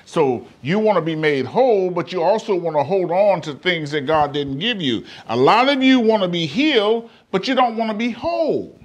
So 0.05 0.45
you 0.61 0.77
want 0.77 0.97
to 0.97 1.01
be 1.01 1.15
made 1.15 1.45
whole, 1.45 1.89
but 1.89 2.13
you 2.13 2.21
also 2.21 2.55
want 2.55 2.77
to 2.77 2.83
hold 2.83 3.11
on 3.11 3.41
to 3.41 3.55
things 3.55 3.89
that 3.91 4.01
God 4.01 4.33
didn't 4.33 4.59
give 4.59 4.79
you. 4.79 5.03
A 5.27 5.35
lot 5.35 5.67
of 5.67 5.81
you 5.81 5.99
want 5.99 6.21
to 6.21 6.29
be 6.29 6.45
healed, 6.45 7.09
but 7.31 7.47
you 7.47 7.55
don't 7.55 7.75
want 7.75 7.89
to 7.89 7.97
be 7.97 8.11
whole. 8.11 8.79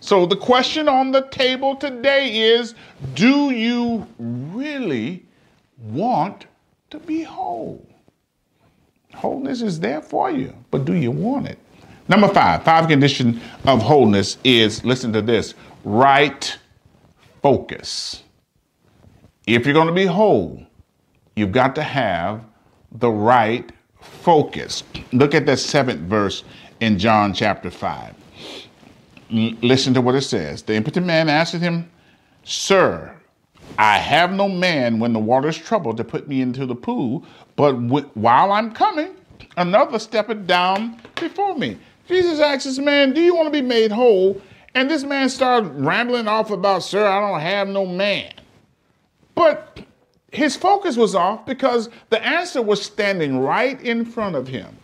So 0.00 0.26
the 0.26 0.36
question 0.36 0.86
on 0.86 1.12
the 1.12 1.22
table 1.22 1.74
today 1.74 2.36
is 2.36 2.74
do 3.14 3.50
you 3.50 4.06
really 4.18 5.24
want 5.78 6.44
to 6.90 6.98
be 6.98 7.22
whole? 7.22 7.84
Wholeness 9.14 9.62
is 9.62 9.80
there 9.80 10.02
for 10.02 10.30
you, 10.30 10.54
but 10.70 10.84
do 10.84 10.94
you 10.94 11.10
want 11.10 11.48
it? 11.48 11.58
Number 12.08 12.28
five, 12.28 12.64
five 12.64 12.88
condition 12.88 13.40
of 13.64 13.80
wholeness 13.80 14.36
is 14.44 14.84
listen 14.84 15.12
to 15.14 15.22
this 15.22 15.54
right 15.84 16.56
focus. 17.42 18.22
If 19.46 19.64
you're 19.64 19.74
going 19.74 19.88
to 19.88 19.94
be 19.94 20.06
whole, 20.06 20.62
you've 21.36 21.52
got 21.52 21.74
to 21.76 21.82
have 21.82 22.44
the 22.92 23.10
right 23.10 23.70
focus. 24.00 24.82
Look 25.12 25.34
at 25.34 25.46
that 25.46 25.58
seventh 25.58 26.00
verse 26.00 26.44
in 26.80 26.98
John 26.98 27.32
chapter 27.32 27.70
5. 27.70 28.14
L- 29.32 29.50
listen 29.62 29.94
to 29.94 30.00
what 30.00 30.14
it 30.14 30.22
says. 30.22 30.62
The 30.62 30.74
impotent 30.74 31.06
man 31.06 31.28
asked 31.28 31.54
him, 31.54 31.90
Sir, 32.44 33.14
I 33.78 33.98
have 33.98 34.32
no 34.32 34.48
man 34.48 34.98
when 34.98 35.12
the 35.12 35.18
water 35.18 35.48
is 35.48 35.58
troubled 35.58 35.96
to 35.96 36.04
put 36.04 36.28
me 36.28 36.40
into 36.40 36.66
the 36.66 36.74
pool, 36.74 37.24
but 37.56 37.72
while 37.72 38.52
I'm 38.52 38.72
coming, 38.72 39.14
another 39.56 39.98
steppeth 39.98 40.46
down 40.46 41.00
before 41.16 41.56
me. 41.56 41.78
Jesus 42.06 42.38
asks 42.40 42.64
this 42.64 42.78
man, 42.78 43.12
Do 43.12 43.20
you 43.20 43.34
want 43.34 43.46
to 43.46 43.52
be 43.52 43.66
made 43.66 43.90
whole? 43.90 44.40
And 44.74 44.90
this 44.90 45.04
man 45.04 45.28
started 45.28 45.68
rambling 45.68 46.28
off 46.28 46.50
about, 46.50 46.82
Sir, 46.82 47.06
I 47.06 47.20
don't 47.20 47.40
have 47.40 47.68
no 47.68 47.86
man. 47.86 48.32
But 49.34 49.80
his 50.32 50.56
focus 50.56 50.96
was 50.96 51.14
off 51.14 51.46
because 51.46 51.88
the 52.10 52.24
answer 52.24 52.60
was 52.60 52.82
standing 52.82 53.38
right 53.38 53.80
in 53.80 54.04
front 54.04 54.36
of 54.36 54.48
him. 54.48 54.76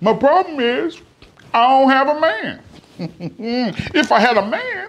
My 0.00 0.14
problem 0.14 0.60
is, 0.60 1.00
I 1.54 1.66
don't 1.68 1.90
have 1.90 2.08
a 2.08 2.20
man. 2.20 2.62
if 3.94 4.12
I 4.12 4.20
had 4.20 4.36
a 4.36 4.46
man, 4.46 4.88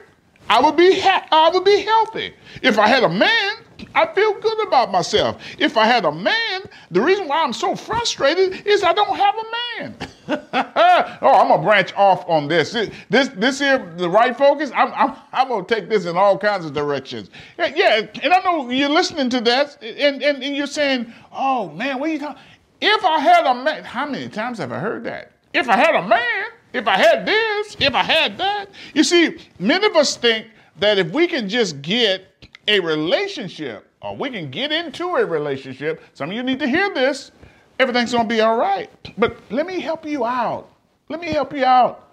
I 0.51 0.59
would 0.59 0.75
be 0.75 0.99
ha- 0.99 1.25
I 1.31 1.49
would 1.49 1.63
be 1.63 1.79
healthy. 1.79 2.33
If 2.61 2.77
I 2.77 2.85
had 2.85 3.03
a 3.03 3.09
man, 3.09 3.53
I 3.95 4.05
feel 4.13 4.33
good 4.41 4.67
about 4.67 4.91
myself. 4.91 5.41
If 5.57 5.77
I 5.77 5.85
had 5.85 6.03
a 6.03 6.11
man, 6.11 6.63
the 6.91 6.99
reason 6.99 7.29
why 7.29 7.41
I'm 7.41 7.53
so 7.53 7.73
frustrated 7.73 8.67
is 8.67 8.83
I 8.83 8.91
don't 8.91 9.15
have 9.15 9.35
a 9.35 9.79
man. 9.79 9.95
oh, 10.27 11.39
I'm 11.39 11.47
gonna 11.47 11.63
branch 11.63 11.93
off 11.95 12.27
on 12.27 12.49
this. 12.49 12.73
This 13.09 13.29
this 13.29 13.59
here, 13.59 13.93
the 13.95 14.09
right 14.09 14.37
focus. 14.37 14.71
I'm 14.75 14.91
I'm, 14.93 15.15
I'm 15.31 15.47
gonna 15.47 15.63
take 15.63 15.87
this 15.87 16.05
in 16.05 16.17
all 16.17 16.37
kinds 16.37 16.65
of 16.65 16.73
directions. 16.73 17.29
Yeah, 17.57 17.71
yeah, 17.73 18.07
and 18.21 18.33
I 18.33 18.39
know 18.43 18.69
you're 18.69 18.89
listening 18.89 19.29
to 19.29 19.39
that, 19.41 19.81
and, 19.81 20.21
and, 20.21 20.43
and 20.43 20.53
you're 20.53 20.67
saying, 20.67 21.13
"Oh 21.31 21.69
man, 21.69 21.97
what 21.97 22.09
are 22.09 22.13
you 22.13 22.19
talking?" 22.19 22.43
If 22.81 23.05
I 23.05 23.19
had 23.19 23.45
a 23.45 23.55
man, 23.55 23.85
how 23.85 24.05
many 24.05 24.27
times 24.27 24.57
have 24.57 24.73
I 24.73 24.79
heard 24.79 25.05
that? 25.05 25.31
If 25.53 25.69
I 25.69 25.77
had 25.77 25.95
a 25.95 26.05
man, 26.05 26.45
if 26.73 26.87
I 26.87 26.97
had 26.97 27.25
this, 27.25 27.75
if 27.79 27.93
I 27.93 28.03
had 28.03 28.37
that. 28.37 28.67
You 28.93 29.03
see, 29.03 29.37
many 29.59 29.85
of 29.85 29.95
us 29.95 30.15
think 30.15 30.47
that 30.79 30.97
if 30.97 31.11
we 31.11 31.27
can 31.27 31.49
just 31.49 31.81
get 31.81 32.27
a 32.67 32.79
relationship 32.79 33.87
or 34.01 34.15
we 34.15 34.29
can 34.29 34.49
get 34.49 34.71
into 34.71 35.15
a 35.15 35.25
relationship, 35.25 36.01
some 36.13 36.29
of 36.29 36.35
you 36.35 36.43
need 36.43 36.59
to 36.59 36.67
hear 36.67 36.93
this, 36.93 37.31
everything's 37.79 38.11
gonna 38.11 38.27
be 38.27 38.41
all 38.41 38.57
right. 38.57 38.89
But 39.17 39.37
let 39.49 39.65
me 39.65 39.79
help 39.79 40.05
you 40.05 40.25
out. 40.25 40.69
Let 41.09 41.19
me 41.19 41.27
help 41.27 41.53
you 41.53 41.65
out. 41.65 42.07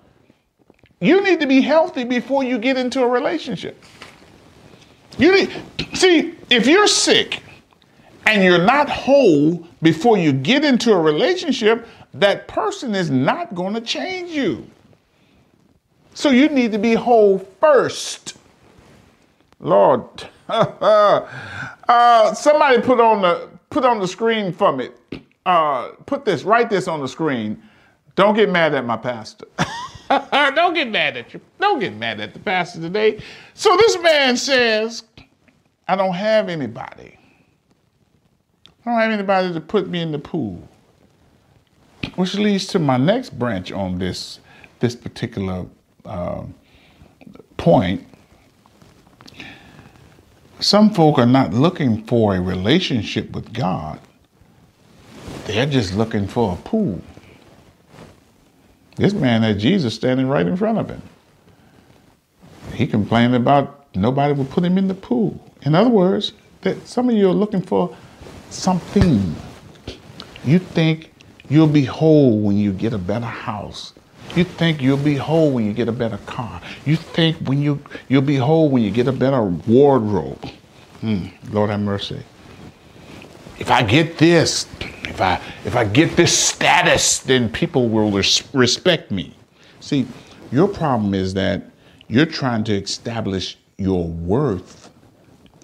You 1.01 1.23
need 1.23 1.41
to 1.41 1.47
be 1.47 1.61
healthy 1.61 2.05
before 2.05 2.43
you 2.43 2.59
get 2.59 2.77
into 2.77 3.03
a 3.03 3.07
relationship. 3.09 3.83
You 5.17 5.33
need, 5.33 5.63
see, 5.95 6.35
if 6.51 6.67
you're 6.67 6.89
sick 6.89 7.43
and 8.27 8.43
you're 8.43 8.65
not 8.65 8.89
whole 8.89 9.67
before 9.83 10.19
you 10.19 10.33
get 10.33 10.65
into 10.65 10.93
a 10.93 11.01
relationship, 11.01 11.87
that 12.15 12.49
person 12.49 12.95
is 12.95 13.11
not 13.11 13.55
going 13.55 13.75
to 13.75 13.81
change 13.81 14.31
you. 14.31 14.67
So 16.15 16.31
you 16.31 16.49
need 16.49 16.73
to 16.73 16.79
be 16.79 16.95
whole 16.95 17.39
first. 17.39 18.37
Lord, 19.61 20.03
uh, 20.49 22.35
somebody 22.35 22.81
put 22.81 23.01
on 23.01 23.23
the 23.23 23.49
put 23.71 23.85
on 23.85 24.01
the 24.01 24.09
screen 24.09 24.53
for 24.53 24.73
me. 24.73 24.89
Uh, 25.47 25.91
put 26.07 26.25
this, 26.25 26.43
write 26.43 26.71
this 26.71 26.89
on 26.89 27.01
the 27.01 27.09
screen. 27.09 27.63
Don't 28.15 28.35
get 28.35 28.51
mad 28.51 28.75
at 28.75 28.85
my 28.85 28.97
pastor. 28.97 29.47
Don't 30.09 30.75
get 30.75 30.91
mad 30.91 31.17
at 31.17 31.33
you. 31.33 31.41
Don't 31.61 31.79
get 31.79 31.95
mad 31.95 32.21
at 32.21 32.33
the 32.33 32.41
pastor 32.41 32.81
today. 32.81 33.23
So 33.55 33.77
this 33.77 33.99
man 34.01 34.37
says, 34.37 35.05
I 35.87 35.97
don't 35.97 36.15
have 36.15 36.49
anybody. 36.49 37.19
I 38.85 38.91
don't 38.91 39.01
have 39.01 39.13
anybody 39.13 39.53
to 39.53 39.61
put 39.61 39.89
me 39.89 40.01
in 40.01 40.13
the 40.13 40.19
pool. 40.19 40.67
Which 42.19 42.35
leads 42.35 42.67
to 42.69 42.81
my 42.81 42.97
next 42.97 43.39
branch 43.39 43.71
on 43.71 44.01
this 44.01 44.41
this 44.81 44.97
particular 44.97 45.67
uh, 46.05 46.43
point. 47.57 48.05
Some 50.59 50.91
folk 50.91 51.17
are 51.21 51.27
not 51.27 51.55
looking 51.55 52.05
for 52.07 52.35
a 52.35 52.41
relationship 52.41 53.31
with 53.31 53.53
God. 53.53 54.01
They're 55.45 55.67
just 55.67 55.95
looking 55.95 56.27
for 56.27 56.55
a 56.55 56.57
pool. 56.57 57.01
This 58.97 59.13
man 59.13 59.43
had 59.43 59.61
Jesus 59.61 59.95
standing 59.95 60.27
right 60.27 60.45
in 60.45 60.57
front 60.57 60.79
of 60.79 60.91
him. 60.91 61.03
He 62.75 62.89
complained 62.89 63.37
about 63.37 63.95
nobody 63.95 64.33
would 64.33 64.51
put 64.51 64.65
him 64.65 64.77
in 64.77 64.89
the 64.89 64.95
pool. 64.95 65.41
In 65.63 65.77
other 65.77 65.91
words, 65.91 66.33
that 66.63 66.85
some 66.89 67.09
of 67.09 67.15
you 67.15 67.29
are 67.29 67.33
looking 67.33 67.63
for 67.63 67.97
something. 68.51 69.37
You 70.45 70.59
think 70.59 71.13
You'll 71.49 71.67
be 71.67 71.85
whole 71.85 72.39
when 72.41 72.57
you 72.59 72.73
get 72.73 72.93
a 72.93 72.99
better 72.99 73.27
house. 73.27 73.95
You 74.37 74.45
think 74.45 74.83
you'll 74.83 74.99
be 74.99 75.15
whole 75.17 75.51
when 75.51 75.65
you 75.65 75.73
get 75.73 75.89
a 75.89 75.93
better 75.93 76.19
car. 76.27 76.61
You 76.85 76.97
think 76.97 77.39
when 77.39 77.63
you 77.63 77.83
you'll 78.09 78.23
be 78.23 78.37
whole 78.37 78.69
when 78.69 78.83
you 78.83 78.91
get 78.91 79.09
a 79.09 79.13
better 79.13 79.43
wardrobe. 79.43 80.45
Hmm, 81.01 81.27
Lord 81.51 81.71
have 81.71 81.81
mercy. 81.81 82.23
If 83.59 83.71
I 83.71 83.83
get 83.83 84.19
this, 84.19 84.67
if 85.05 85.21
I 85.21 85.41
if 85.65 85.75
I 85.75 85.85
get 85.85 86.17
this 86.17 86.37
status, 86.39 87.21
then 87.21 87.49
people 87.51 87.89
will 87.89 88.11
res- 88.11 88.43
respect 88.53 89.11
me. 89.11 89.35
See, 89.81 90.07
your 90.53 90.69
problem 90.69 91.15
is 91.15 91.35
that 91.35 91.65
you're 92.09 92.27
trying 92.27 92.65
to 92.65 92.75
establish 92.75 93.57
your 93.79 94.05
worth 94.07 94.91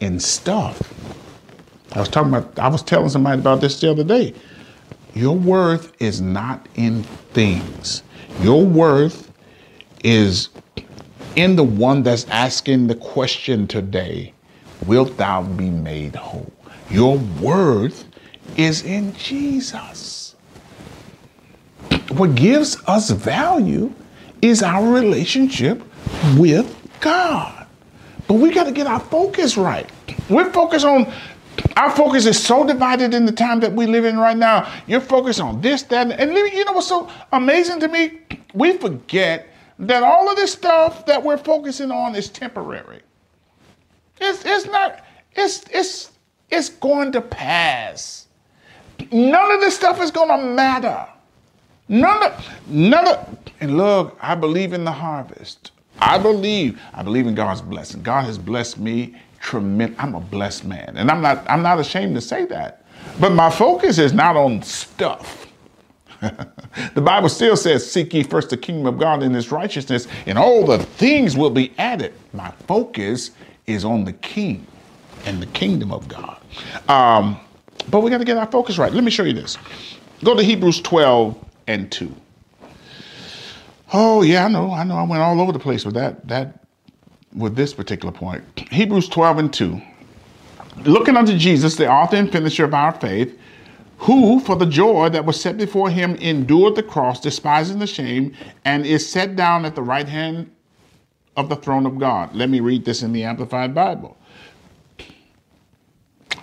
in 0.00 0.18
stuff. 0.18 0.80
I 1.92 2.00
was 2.00 2.08
talking 2.08 2.32
about 2.32 2.58
I 2.58 2.68
was 2.68 2.82
telling 2.82 3.10
somebody 3.10 3.40
about 3.40 3.60
this 3.60 3.78
the 3.80 3.90
other 3.90 4.04
day 4.04 4.34
Your 5.14 5.36
worth 5.36 5.92
is 6.00 6.20
not 6.20 6.66
in 6.74 7.04
things. 7.32 8.02
Your 8.40 8.64
worth 8.64 9.30
is 10.02 10.48
in 11.36 11.56
the 11.56 11.64
one 11.64 12.02
that's 12.02 12.26
asking 12.28 12.88
the 12.88 12.94
question 12.96 13.66
today 13.66 14.32
Wilt 14.86 15.16
thou 15.16 15.42
be 15.42 15.70
made 15.70 16.14
whole? 16.14 16.52
Your 16.90 17.16
worth 17.40 18.04
is 18.56 18.82
in 18.82 19.14
Jesus. 19.14 20.34
What 22.10 22.34
gives 22.34 22.76
us 22.86 23.10
value 23.10 23.92
is 24.42 24.62
our 24.62 24.86
relationship 24.92 25.82
with 26.36 26.76
God. 27.00 27.66
But 28.26 28.34
we 28.34 28.52
got 28.52 28.64
to 28.64 28.72
get 28.72 28.86
our 28.86 29.00
focus 29.00 29.56
right. 29.56 29.88
We're 30.28 30.50
focused 30.52 30.84
on, 30.84 31.12
our 31.76 31.90
focus 31.90 32.26
is 32.26 32.42
so 32.42 32.66
divided 32.66 33.14
in 33.14 33.26
the 33.26 33.32
time 33.32 33.60
that 33.60 33.72
we 33.72 33.86
live 33.86 34.04
in 34.04 34.16
right 34.18 34.36
now. 34.36 34.72
You're 34.86 35.00
focused 35.00 35.40
on 35.40 35.60
this, 35.60 35.82
that, 35.84 36.10
and 36.10 36.32
you 36.32 36.64
know 36.64 36.72
what's 36.72 36.86
so 36.86 37.10
amazing 37.32 37.80
to 37.80 37.88
me? 37.88 38.20
We 38.54 38.78
forget 38.78 39.48
that 39.78 40.02
all 40.02 40.30
of 40.30 40.36
this 40.36 40.52
stuff 40.52 41.06
that 41.06 41.22
we're 41.22 41.38
focusing 41.38 41.90
on 41.90 42.14
is 42.14 42.28
temporary. 42.28 43.00
It's, 44.20 44.44
it's 44.44 44.66
not, 44.66 45.04
it's, 45.32 45.64
it's, 45.70 46.12
it's 46.50 46.68
going 46.68 47.12
to 47.12 47.20
pass. 47.20 48.26
None 49.10 49.50
of 49.50 49.60
this 49.60 49.74
stuff 49.74 50.00
is 50.00 50.10
going 50.10 50.28
to 50.28 50.46
matter. 50.46 51.06
None 51.88 52.22
of, 52.22 52.48
none 52.68 53.08
of, 53.08 53.38
and 53.60 53.76
look, 53.76 54.16
I 54.20 54.34
believe 54.34 54.72
in 54.72 54.84
the 54.84 54.92
harvest. 54.92 55.72
I 55.98 56.18
believe, 56.18 56.80
I 56.92 57.02
believe 57.02 57.26
in 57.26 57.34
God's 57.34 57.60
blessing. 57.60 58.02
God 58.02 58.24
has 58.24 58.38
blessed 58.38 58.78
me 58.78 59.14
tremendous. 59.44 59.96
I'm 60.00 60.14
a 60.14 60.20
blessed 60.20 60.64
man. 60.64 60.94
And 60.96 61.10
I'm 61.10 61.20
not, 61.20 61.48
I'm 61.48 61.62
not 61.62 61.78
ashamed 61.78 62.16
to 62.16 62.20
say 62.20 62.46
that. 62.46 62.84
But 63.20 63.32
my 63.32 63.50
focus 63.50 63.98
is 63.98 64.12
not 64.12 64.36
on 64.36 64.62
stuff. 64.62 65.46
the 66.94 67.00
Bible 67.00 67.28
still 67.28 67.56
says, 67.56 67.88
Seek 67.88 68.14
ye 68.14 68.22
first 68.22 68.50
the 68.50 68.56
kingdom 68.56 68.86
of 68.86 68.98
God 68.98 69.22
and 69.22 69.34
his 69.34 69.52
righteousness, 69.52 70.08
and 70.26 70.38
all 70.38 70.64
the 70.64 70.78
things 70.78 71.36
will 71.36 71.50
be 71.50 71.72
added. 71.78 72.14
My 72.32 72.50
focus 72.66 73.32
is 73.66 73.84
on 73.84 74.04
the 74.04 74.14
king 74.14 74.66
and 75.26 75.40
the 75.40 75.46
kingdom 75.46 75.92
of 75.92 76.08
God. 76.08 76.40
Um, 76.88 77.38
but 77.90 78.00
we 78.00 78.10
got 78.10 78.18
to 78.18 78.24
get 78.24 78.38
our 78.38 78.50
focus 78.50 78.78
right. 78.78 78.92
Let 78.92 79.04
me 79.04 79.10
show 79.10 79.24
you 79.24 79.34
this. 79.34 79.58
Go 80.24 80.34
to 80.34 80.42
Hebrews 80.42 80.80
12 80.80 81.36
and 81.66 81.92
2. 81.92 82.14
Oh, 83.92 84.22
yeah, 84.22 84.46
I 84.46 84.48
know. 84.48 84.72
I 84.72 84.84
know. 84.84 84.96
I 84.96 85.02
went 85.02 85.22
all 85.22 85.40
over 85.40 85.52
the 85.52 85.58
place 85.58 85.84
with 85.84 85.94
that, 85.94 86.26
that, 86.28 86.63
with 87.34 87.56
this 87.56 87.74
particular 87.74 88.12
point. 88.12 88.44
Hebrews 88.70 89.08
12 89.08 89.38
and 89.38 89.52
2. 89.52 89.82
Looking 90.84 91.16
unto 91.16 91.36
Jesus, 91.36 91.76
the 91.76 91.90
author 91.90 92.16
and 92.16 92.30
finisher 92.30 92.64
of 92.64 92.74
our 92.74 92.92
faith, 92.92 93.38
who, 93.98 94.40
for 94.40 94.56
the 94.56 94.66
joy 94.66 95.08
that 95.10 95.24
was 95.24 95.40
set 95.40 95.56
before 95.56 95.88
him, 95.90 96.14
endured 96.16 96.74
the 96.74 96.82
cross, 96.82 97.20
despising 97.20 97.78
the 97.78 97.86
shame, 97.86 98.34
and 98.64 98.84
is 98.84 99.08
set 99.08 99.36
down 99.36 99.64
at 99.64 99.74
the 99.74 99.82
right 99.82 100.08
hand 100.08 100.50
of 101.36 101.48
the 101.48 101.56
throne 101.56 101.86
of 101.86 101.98
God. 101.98 102.34
Let 102.34 102.50
me 102.50 102.60
read 102.60 102.84
this 102.84 103.02
in 103.02 103.12
the 103.12 103.24
Amplified 103.24 103.74
Bible. 103.74 104.16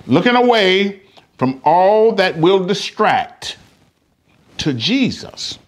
Looking 0.07 0.36
away 0.36 1.03
from 1.38 1.62
all 1.63 2.13
that 2.13 2.38
will 2.38 2.65
distract 2.65 3.57
to 4.57 4.74
Jesus, 4.74 5.60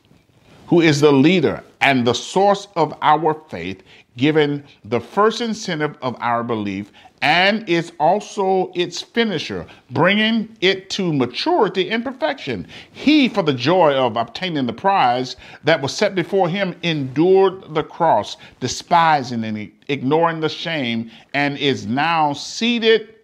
who 0.67 0.81
is 0.81 1.01
the 1.01 1.11
leader 1.11 1.63
and 1.83 2.07
the 2.07 2.13
source 2.13 2.69
of 2.77 2.97
our 3.01 3.33
faith, 3.49 3.83
given 4.15 4.63
the 4.85 5.01
first 5.01 5.41
incentive 5.41 5.97
of 6.01 6.15
our 6.21 6.41
belief 6.41 6.93
and 7.21 7.67
is 7.67 7.91
also 7.99 8.71
its 8.73 9.01
finisher, 9.01 9.65
bringing 9.91 10.55
it 10.61 10.89
to 10.89 11.11
maturity 11.11 11.89
and 11.89 12.03
perfection. 12.03 12.67
He, 12.91 13.27
for 13.27 13.43
the 13.43 13.53
joy 13.53 13.93
of 13.93 14.15
obtaining 14.15 14.65
the 14.65 14.73
prize 14.73 15.35
that 15.65 15.81
was 15.81 15.93
set 15.93 16.15
before 16.15 16.47
him, 16.47 16.75
endured 16.83 17.73
the 17.73 17.83
cross, 17.83 18.37
despising 18.59 19.43
and 19.43 19.71
ignoring 19.89 20.39
the 20.39 20.49
shame, 20.49 21.11
and 21.33 21.57
is 21.57 21.85
now 21.85 22.33
seated 22.33 23.15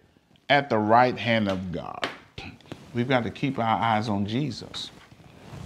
at 0.49 0.69
the 0.69 0.77
right 0.77 1.17
hand 1.17 1.47
of 1.47 1.71
God. 1.71 2.07
We've 2.93 3.09
got 3.09 3.23
to 3.23 3.31
keep 3.31 3.57
our 3.57 3.79
eyes 3.81 4.09
on 4.09 4.25
Jesus. 4.25 4.91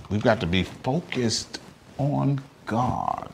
We've 0.10 0.24
got 0.24 0.40
to 0.42 0.48
be 0.48 0.64
focused 0.64 1.60
on 1.98 2.42
God. 2.66 3.30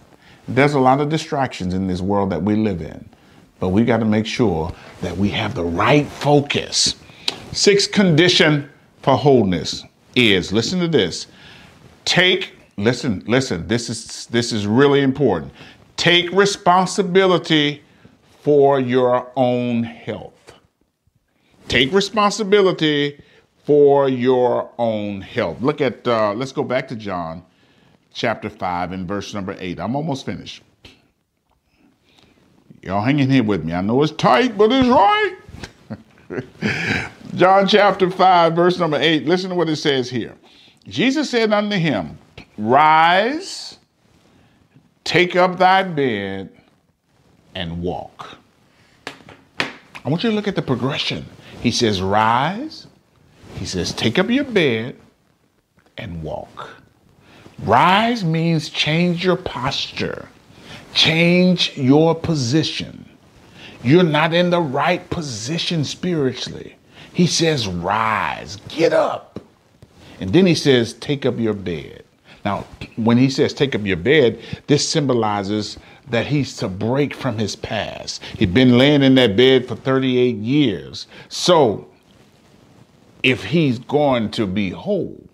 There's 0.47 0.73
a 0.73 0.79
lot 0.79 0.99
of 0.99 1.09
distractions 1.09 1.73
in 1.73 1.87
this 1.87 2.01
world 2.01 2.31
that 2.31 2.41
we 2.41 2.55
live 2.55 2.81
in. 2.81 3.07
But 3.59 3.69
we 3.69 3.83
got 3.83 3.97
to 3.97 4.05
make 4.05 4.25
sure 4.25 4.73
that 5.01 5.15
we 5.15 5.29
have 5.29 5.53
the 5.53 5.63
right 5.63 6.07
focus. 6.07 6.95
Sixth 7.51 7.91
condition 7.91 8.69
for 9.01 9.17
wholeness 9.17 9.83
is 10.15 10.51
listen 10.51 10.79
to 10.79 10.87
this. 10.87 11.27
Take 12.05 12.53
listen, 12.77 13.23
listen. 13.27 13.67
This 13.67 13.89
is 13.89 14.25
this 14.27 14.51
is 14.51 14.65
really 14.65 15.01
important. 15.01 15.51
Take 15.97 16.31
responsibility 16.31 17.83
for 18.41 18.79
your 18.79 19.29
own 19.35 19.83
health. 19.83 20.33
Take 21.67 21.91
responsibility 21.91 23.21
for 23.65 24.09
your 24.09 24.71
own 24.77 25.21
health. 25.21 25.61
Look 25.61 25.81
at 25.81 26.07
uh, 26.07 26.33
let's 26.33 26.53
go 26.53 26.63
back 26.63 26.87
to 26.87 26.95
John 26.95 27.43
chapter 28.13 28.49
5 28.49 28.91
and 28.91 29.07
verse 29.07 29.33
number 29.33 29.55
8. 29.57 29.79
I'm 29.79 29.95
almost 29.95 30.25
finished. 30.25 30.63
Y'all 32.81 33.01
hanging 33.01 33.29
here 33.29 33.43
with 33.43 33.63
me. 33.65 33.73
I 33.73 33.81
know 33.81 34.01
it's 34.03 34.11
tight, 34.13 34.57
but 34.57 34.69
it's 34.71 34.87
right. 34.87 35.35
John 37.35 37.67
chapter 37.67 38.09
5, 38.09 38.53
verse 38.53 38.79
number 38.79 38.97
8. 38.97 39.25
Listen 39.25 39.49
to 39.49 39.55
what 39.55 39.69
it 39.69 39.75
says 39.75 40.09
here. 40.09 40.35
Jesus 40.87 41.29
said 41.29 41.51
unto 41.51 41.75
him, 41.75 42.17
Rise, 42.57 43.77
take 45.03 45.35
up 45.35 45.57
thy 45.57 45.83
bed, 45.83 46.49
and 47.55 47.81
walk. 47.81 48.37
I 49.59 50.09
want 50.09 50.23
you 50.23 50.29
to 50.29 50.35
look 50.35 50.47
at 50.47 50.55
the 50.55 50.61
progression. 50.61 51.25
He 51.61 51.71
says, 51.71 52.01
Rise. 52.01 52.87
He 53.55 53.65
says, 53.65 53.91
Take 53.91 54.17
up 54.17 54.29
your 54.29 54.45
bed 54.45 54.95
and 55.97 56.23
walk. 56.23 56.78
Rise 57.63 58.23
means 58.23 58.69
change 58.69 59.23
your 59.23 59.35
posture. 59.35 60.29
Change 60.93 61.77
your 61.77 62.15
position. 62.15 63.07
You're 63.83 64.03
not 64.03 64.33
in 64.33 64.49
the 64.49 64.61
right 64.61 65.07
position 65.09 65.83
spiritually. 65.83 66.75
He 67.13 67.27
says, 67.27 67.67
rise, 67.67 68.57
get 68.67 68.93
up. 68.93 69.39
And 70.19 70.33
then 70.33 70.45
he 70.45 70.55
says, 70.55 70.93
take 70.93 71.25
up 71.25 71.37
your 71.37 71.53
bed. 71.53 72.03
Now, 72.45 72.65
when 72.95 73.17
he 73.17 73.29
says 73.29 73.53
take 73.53 73.75
up 73.75 73.85
your 73.85 73.97
bed, 73.97 74.39
this 74.67 74.87
symbolizes 74.87 75.77
that 76.09 76.25
he's 76.25 76.55
to 76.57 76.67
break 76.67 77.13
from 77.13 77.37
his 77.37 77.55
past. 77.55 78.23
He'd 78.37 78.53
been 78.53 78.77
laying 78.77 79.03
in 79.03 79.15
that 79.15 79.35
bed 79.35 79.67
for 79.67 79.75
38 79.75 80.35
years. 80.37 81.07
So, 81.27 81.87
if 83.21 83.43
he's 83.43 83.79
going 83.79 84.31
to 84.31 84.47
be 84.47 84.69
whole, 84.69 85.28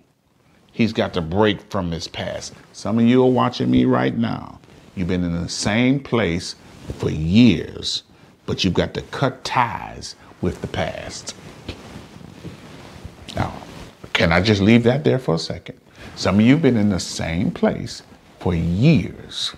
he's 0.75 0.91
got 0.91 1.13
to 1.13 1.21
break 1.21 1.61
from 1.71 1.89
his 1.89 2.05
past. 2.05 2.53
Some 2.73 2.99
of 2.99 3.05
you 3.05 3.23
are 3.23 3.31
watching 3.31 3.71
me 3.71 3.85
right 3.85 4.15
now. 4.15 4.59
You've 4.93 5.07
been 5.07 5.23
in 5.23 5.41
the 5.41 5.47
same 5.47 6.01
place 6.01 6.55
for 6.97 7.09
years, 7.09 8.03
but 8.45 8.63
you've 8.63 8.73
got 8.73 8.93
to 8.95 9.01
cut 9.03 9.43
ties 9.45 10.15
with 10.41 10.59
the 10.59 10.67
past. 10.67 11.33
Now, 13.37 13.53
can 14.11 14.33
I 14.33 14.41
just 14.41 14.61
leave 14.61 14.83
that 14.83 15.05
there 15.05 15.17
for 15.17 15.35
a 15.35 15.39
second? 15.39 15.79
Some 16.17 16.35
of 16.35 16.41
you 16.41 16.53
have 16.53 16.61
been 16.61 16.77
in 16.77 16.89
the 16.89 16.99
same 16.99 17.51
place 17.51 18.03
for 18.39 18.53
years, 18.53 19.53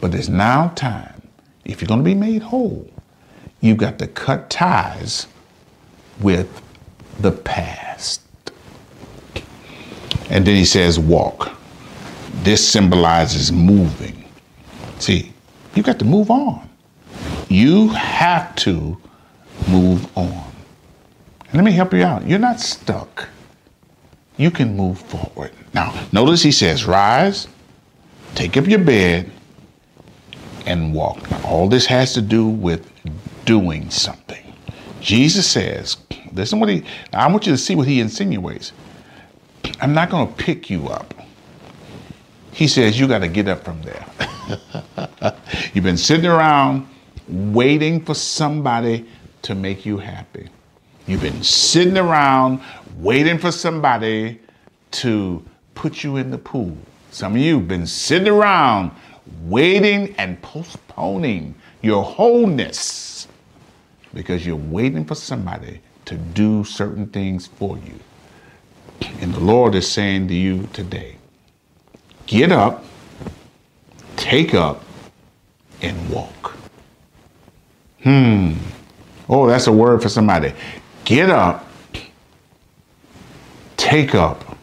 but 0.00 0.12
it's 0.12 0.28
now 0.28 0.68
time, 0.74 1.22
if 1.64 1.80
you're 1.80 1.86
going 1.86 2.00
to 2.00 2.04
be 2.04 2.16
made 2.16 2.42
whole, 2.42 2.90
you've 3.60 3.78
got 3.78 4.00
to 4.00 4.08
cut 4.08 4.50
ties 4.50 5.28
with 6.20 6.62
the 7.20 7.30
past. 7.30 8.22
And 10.30 10.46
then 10.46 10.56
he 10.56 10.64
says, 10.64 10.98
walk. 10.98 11.56
This 12.42 12.66
symbolizes 12.66 13.52
moving. 13.52 14.24
See, 14.98 15.32
you 15.74 15.82
got 15.82 15.98
to 15.98 16.04
move 16.04 16.30
on. 16.30 16.68
You 17.48 17.88
have 17.88 18.54
to 18.56 18.96
move 19.68 20.16
on. 20.16 20.52
And 21.48 21.54
let 21.54 21.64
me 21.64 21.72
help 21.72 21.92
you 21.92 22.02
out. 22.02 22.26
You're 22.26 22.38
not 22.38 22.60
stuck. 22.60 23.28
You 24.38 24.50
can 24.50 24.76
move 24.76 24.98
forward. 24.98 25.52
Now, 25.74 26.06
notice 26.12 26.42
he 26.42 26.52
says, 26.52 26.86
rise, 26.86 27.48
take 28.34 28.56
up 28.56 28.66
your 28.66 28.78
bed, 28.78 29.30
and 30.66 30.94
walk. 30.94 31.30
Now, 31.30 31.42
all 31.44 31.68
this 31.68 31.86
has 31.86 32.14
to 32.14 32.22
do 32.22 32.46
with 32.46 32.90
doing 33.44 33.90
something. 33.90 34.54
Jesus 35.00 35.46
says, 35.46 35.96
listen 36.32 36.60
what 36.60 36.68
he, 36.68 36.84
I 37.12 37.30
want 37.30 37.46
you 37.46 37.52
to 37.52 37.58
see 37.58 37.74
what 37.74 37.86
he 37.86 38.00
insinuates. 38.00 38.72
I'm 39.80 39.94
not 39.94 40.10
going 40.10 40.28
to 40.28 40.32
pick 40.34 40.70
you 40.70 40.88
up. 40.88 41.14
He 42.52 42.68
says, 42.68 43.00
you 43.00 43.08
got 43.08 43.20
to 43.20 43.28
get 43.28 43.48
up 43.48 43.64
from 43.64 43.82
there. 43.82 44.06
You've 45.72 45.84
been 45.84 45.96
sitting 45.96 46.26
around 46.26 46.86
waiting 47.28 48.04
for 48.04 48.14
somebody 48.14 49.06
to 49.42 49.54
make 49.54 49.86
you 49.86 49.98
happy. 49.98 50.48
You've 51.06 51.22
been 51.22 51.42
sitting 51.42 51.96
around 51.96 52.60
waiting 52.98 53.38
for 53.38 53.50
somebody 53.50 54.40
to 54.92 55.44
put 55.74 56.04
you 56.04 56.16
in 56.16 56.30
the 56.30 56.38
pool. 56.38 56.76
Some 57.10 57.34
of 57.34 57.40
you 57.40 57.58
have 57.58 57.68
been 57.68 57.86
sitting 57.86 58.28
around 58.28 58.92
waiting 59.44 60.14
and 60.18 60.40
postponing 60.42 61.54
your 61.80 62.04
wholeness 62.04 63.28
because 64.14 64.46
you're 64.46 64.56
waiting 64.56 65.04
for 65.04 65.14
somebody 65.14 65.80
to 66.04 66.16
do 66.16 66.64
certain 66.64 67.06
things 67.06 67.46
for 67.46 67.78
you. 67.78 67.98
And 69.22 69.32
the 69.32 69.40
Lord 69.40 69.76
is 69.76 69.88
saying 69.88 70.26
to 70.28 70.34
you 70.34 70.68
today 70.72 71.16
get 72.26 72.50
up, 72.50 72.84
take 74.16 74.52
up, 74.52 74.82
and 75.80 76.10
walk. 76.10 76.56
Hmm. 78.02 78.54
Oh, 79.28 79.46
that's 79.46 79.68
a 79.68 79.72
word 79.72 80.02
for 80.02 80.08
somebody. 80.08 80.52
Get 81.04 81.30
up, 81.30 81.68
take 83.76 84.16
up, 84.16 84.58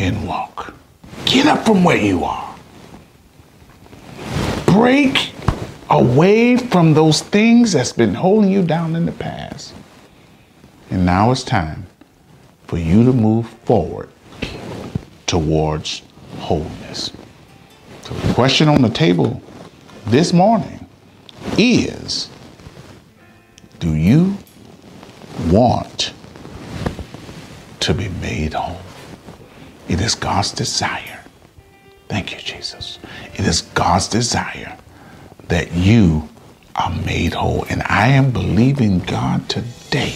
and 0.00 0.26
walk. 0.26 0.74
Get 1.26 1.46
up 1.46 1.64
from 1.64 1.84
where 1.84 1.96
you 1.96 2.24
are. 2.24 2.56
Break 4.66 5.32
away 5.90 6.56
from 6.56 6.92
those 6.92 7.22
things 7.22 7.72
that's 7.72 7.92
been 7.92 8.14
holding 8.14 8.50
you 8.50 8.62
down 8.62 8.96
in 8.96 9.06
the 9.06 9.12
past. 9.12 9.74
And 10.90 11.06
now 11.06 11.30
it's 11.30 11.44
time 11.44 11.85
for 12.66 12.78
you 12.78 13.04
to 13.04 13.12
move 13.12 13.48
forward 13.64 14.08
towards 15.26 16.02
wholeness. 16.38 17.12
So 18.02 18.14
the 18.14 18.34
question 18.34 18.68
on 18.68 18.82
the 18.82 18.90
table 18.90 19.42
this 20.06 20.32
morning 20.32 20.86
is 21.58 22.28
do 23.78 23.94
you 23.94 24.36
want 25.48 26.12
to 27.80 27.94
be 27.94 28.08
made 28.08 28.54
whole? 28.54 28.80
It 29.88 30.00
is 30.00 30.14
God's 30.14 30.52
desire. 30.52 31.20
Thank 32.08 32.32
you, 32.32 32.38
Jesus. 32.38 32.98
It 33.34 33.46
is 33.46 33.62
God's 33.62 34.08
desire 34.08 34.76
that 35.48 35.72
you 35.72 36.28
are 36.74 36.90
made 37.04 37.34
whole. 37.34 37.64
And 37.68 37.82
I 37.84 38.08
am 38.08 38.30
believing 38.30 39.00
God 39.00 39.48
today 39.48 40.14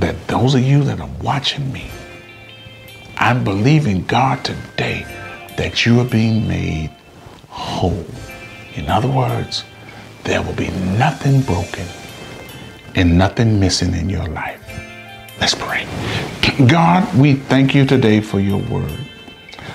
that 0.00 0.28
those 0.28 0.54
of 0.54 0.62
you 0.62 0.84
that 0.84 1.00
are 1.00 1.10
watching 1.22 1.72
me, 1.72 1.90
I'm 3.16 3.44
believing 3.44 4.04
God 4.04 4.44
today 4.44 5.04
that 5.56 5.86
you 5.86 6.00
are 6.00 6.06
being 6.06 6.48
made 6.48 6.90
whole. 7.48 8.06
In 8.74 8.88
other 8.88 9.08
words, 9.10 9.64
there 10.24 10.42
will 10.42 10.54
be 10.54 10.68
nothing 10.70 11.42
broken 11.42 11.86
and 12.94 13.18
nothing 13.18 13.60
missing 13.60 13.94
in 13.94 14.10
your 14.10 14.26
life. 14.28 14.62
Let's 15.40 15.54
pray. 15.54 15.86
God, 16.68 17.12
we 17.18 17.34
thank 17.34 17.74
you 17.74 17.86
today 17.86 18.20
for 18.20 18.40
your 18.40 18.62
word. 18.70 18.98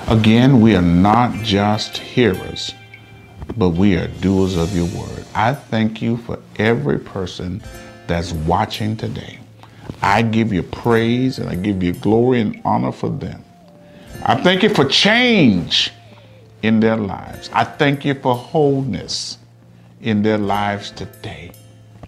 Again, 0.08 0.62
we 0.62 0.76
are 0.76 0.82
not 0.82 1.34
just 1.44 1.98
hearers, 1.98 2.74
but 3.58 3.70
we 3.70 3.96
are 3.98 4.08
doers 4.08 4.58
of 4.58 4.76
your 4.76 4.88
word. 4.88 5.26
I 5.36 5.54
thank 5.54 6.02
you 6.02 6.18
for 6.18 6.40
every 6.58 7.00
person 7.00 7.64
that's 8.08 8.34
watching 8.34 8.98
today. 8.98 9.40
I 10.02 10.22
give 10.22 10.52
you 10.52 10.64
praise 10.64 11.40
and 11.40 11.50
I 11.50 11.56
give 11.56 11.82
you 11.84 11.94
glory 11.94 12.42
and 12.42 12.62
honor 12.66 12.92
for 12.92 13.10
them. 13.10 13.44
I 14.24 14.42
thank 14.42 14.64
you 14.64 14.70
for 14.70 14.86
change 14.86 15.92
in 16.62 16.80
their 16.80 16.98
lives. 16.98 17.50
I 17.54 17.64
thank 17.64 18.06
you 18.06 18.14
for 18.14 18.36
wholeness 18.36 19.38
in 20.02 20.22
their 20.22 20.38
lives 20.38 20.92
today. 20.92 21.52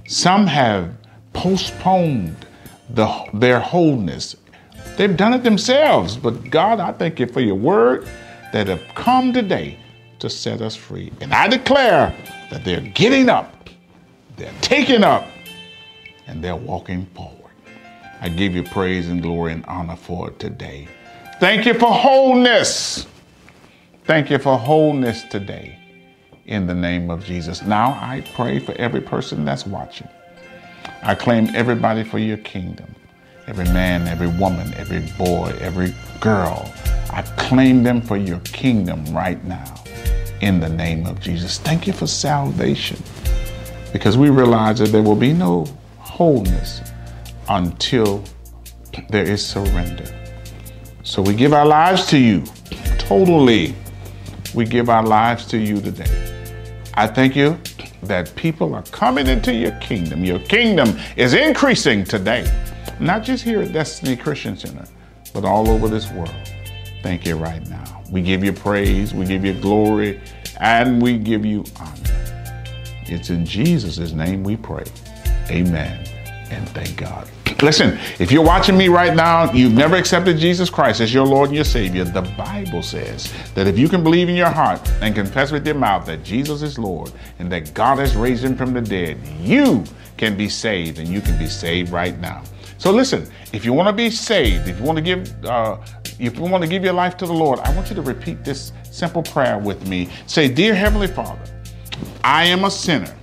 Some 0.07 0.47
have 0.47 0.93
postponed 1.33 2.45
the, 2.89 3.07
their 3.33 3.59
wholeness. 3.59 4.35
They've 4.97 5.15
done 5.15 5.33
it 5.33 5.43
themselves, 5.43 6.15
but 6.15 6.49
God, 6.49 6.79
I 6.79 6.93
thank 6.93 7.19
you 7.19 7.27
for 7.27 7.41
your 7.41 7.55
word 7.55 8.07
that 8.53 8.67
have 8.67 8.83
come 8.95 9.33
today 9.33 9.77
to 10.19 10.29
set 10.29 10.61
us 10.61 10.75
free. 10.75 11.11
And 11.19 11.33
I 11.33 11.47
declare 11.47 12.15
that 12.49 12.63
they're 12.63 12.79
getting 12.81 13.27
up, 13.27 13.69
they're 14.37 14.53
taking 14.61 15.03
up, 15.03 15.27
and 16.27 16.41
they're 16.43 16.55
walking 16.55 17.05
forward. 17.07 17.34
I 18.21 18.29
give 18.29 18.55
you 18.55 18.63
praise 18.63 19.09
and 19.09 19.21
glory 19.21 19.53
and 19.53 19.65
honor 19.65 19.95
for 19.95 20.29
it 20.29 20.39
today. 20.39 20.87
Thank 21.39 21.65
you 21.65 21.73
for 21.73 21.91
wholeness. 21.91 23.05
Thank 24.05 24.29
you 24.29 24.37
for 24.37 24.57
wholeness 24.57 25.23
today 25.23 25.77
in 26.45 26.67
the 26.67 26.73
name 26.73 27.09
of 27.09 27.25
Jesus. 27.25 27.61
Now 27.63 27.89
I 28.01 28.23
pray 28.33 28.59
for 28.59 28.71
every 28.73 29.01
person 29.01 29.45
that's 29.45 29.65
watching. 29.65 30.07
I 31.03 31.15
claim 31.15 31.49
everybody 31.55 32.03
for 32.03 32.19
your 32.19 32.37
kingdom. 32.37 32.95
Every 33.47 33.65
man, 33.65 34.07
every 34.07 34.27
woman, 34.27 34.73
every 34.75 35.01
boy, 35.17 35.55
every 35.59 35.93
girl. 36.19 36.71
I 37.11 37.21
claim 37.37 37.83
them 37.83 38.01
for 38.01 38.17
your 38.17 38.39
kingdom 38.39 39.05
right 39.13 39.43
now 39.43 39.75
in 40.41 40.59
the 40.59 40.69
name 40.69 41.05
of 41.05 41.19
Jesus. 41.19 41.59
Thank 41.59 41.85
you 41.87 41.93
for 41.93 42.07
salvation 42.07 43.01
because 43.93 44.17
we 44.17 44.29
realize 44.29 44.79
that 44.79 44.89
there 44.89 45.03
will 45.03 45.15
be 45.15 45.33
no 45.33 45.65
wholeness 45.99 46.81
until 47.49 48.23
there 49.09 49.23
is 49.23 49.45
surrender. 49.45 50.05
So 51.03 51.21
we 51.21 51.35
give 51.35 51.53
our 51.53 51.65
lives 51.65 52.05
to 52.07 52.17
you 52.17 52.43
totally. 52.97 53.75
We 54.53 54.65
give 54.65 54.89
our 54.89 55.03
lives 55.05 55.45
to 55.47 55.57
you 55.57 55.81
today. 55.81 56.33
I 56.95 57.07
thank 57.07 57.35
you 57.35 57.59
that 58.03 58.33
people 58.35 58.73
are 58.73 58.83
coming 58.83 59.27
into 59.27 59.53
your 59.53 59.71
kingdom. 59.79 60.23
Your 60.23 60.39
kingdom 60.39 60.97
is 61.17 61.33
increasing 61.33 62.03
today, 62.03 62.45
not 62.99 63.23
just 63.23 63.43
here 63.43 63.61
at 63.61 63.73
Destiny 63.73 64.15
Christian 64.15 64.57
Center, 64.57 64.85
but 65.33 65.43
all 65.43 65.69
over 65.69 65.87
this 65.87 66.09
world. 66.11 66.33
Thank 67.03 67.25
you 67.25 67.35
right 67.35 67.67
now. 67.69 68.03
We 68.09 68.21
give 68.21 68.43
you 68.43 68.53
praise, 68.53 69.13
we 69.13 69.25
give 69.25 69.43
you 69.43 69.53
glory, 69.53 70.21
and 70.59 71.01
we 71.01 71.17
give 71.17 71.45
you 71.45 71.65
honor. 71.79 72.65
It's 73.07 73.29
in 73.29 73.45
Jesus' 73.45 74.13
name 74.13 74.43
we 74.43 74.55
pray. 74.55 74.85
Amen. 75.49 76.07
And 76.49 76.67
thank 76.69 76.95
God. 76.97 77.29
Listen, 77.61 77.97
if 78.19 78.33
you're 78.33 78.43
watching 78.43 78.77
me 78.77 78.89
right 78.89 79.15
now, 79.15 79.51
you've 79.53 79.73
never 79.73 79.95
accepted 79.95 80.37
Jesus 80.37 80.69
Christ 80.69 80.99
as 80.99 81.13
your 81.13 81.25
Lord 81.25 81.49
and 81.49 81.55
your 81.55 81.63
Savior. 81.63 82.03
The 82.03 82.21
Bible 82.37 82.83
says 82.83 83.33
that 83.53 83.65
if 83.65 83.79
you 83.79 83.87
can 83.87 84.03
believe 84.03 84.27
in 84.27 84.35
your 84.35 84.49
heart 84.49 84.81
and 85.01 85.15
confess 85.15 85.51
with 85.53 85.65
your 85.65 85.75
mouth 85.75 86.05
that 86.07 86.21
Jesus 86.23 86.61
is 86.61 86.77
Lord 86.77 87.13
and 87.39 87.49
that 87.53 87.73
God 87.73 87.97
has 87.99 88.15
raised 88.15 88.43
him 88.43 88.57
from 88.57 88.73
the 88.73 88.81
dead, 88.81 89.17
you 89.39 89.85
can 90.17 90.35
be 90.35 90.49
saved 90.49 90.99
and 90.99 91.07
you 91.07 91.21
can 91.21 91.39
be 91.39 91.47
saved 91.47 91.91
right 91.91 92.19
now. 92.19 92.43
So 92.77 92.91
listen, 92.91 93.25
if 93.53 93.63
you 93.63 93.71
want 93.71 93.87
to 93.87 93.93
be 93.93 94.09
saved, 94.09 94.67
if 94.67 94.77
you 94.77 94.83
want 94.83 94.97
to 94.97 95.01
give, 95.01 95.45
uh, 95.45 95.77
if 96.19 96.35
you 96.35 96.43
want 96.43 96.61
to 96.61 96.69
give 96.69 96.83
your 96.83 96.93
life 96.93 97.15
to 97.17 97.25
the 97.25 97.33
Lord, 97.33 97.59
I 97.59 97.73
want 97.73 97.89
you 97.89 97.95
to 97.95 98.01
repeat 98.01 98.43
this 98.43 98.73
simple 98.91 99.23
prayer 99.23 99.57
with 99.57 99.87
me. 99.87 100.09
Say, 100.27 100.49
"Dear 100.49 100.75
Heavenly 100.75 101.07
Father, 101.07 101.41
I 102.21 102.43
am 102.43 102.65
a 102.65 102.71
sinner, 102.71 103.15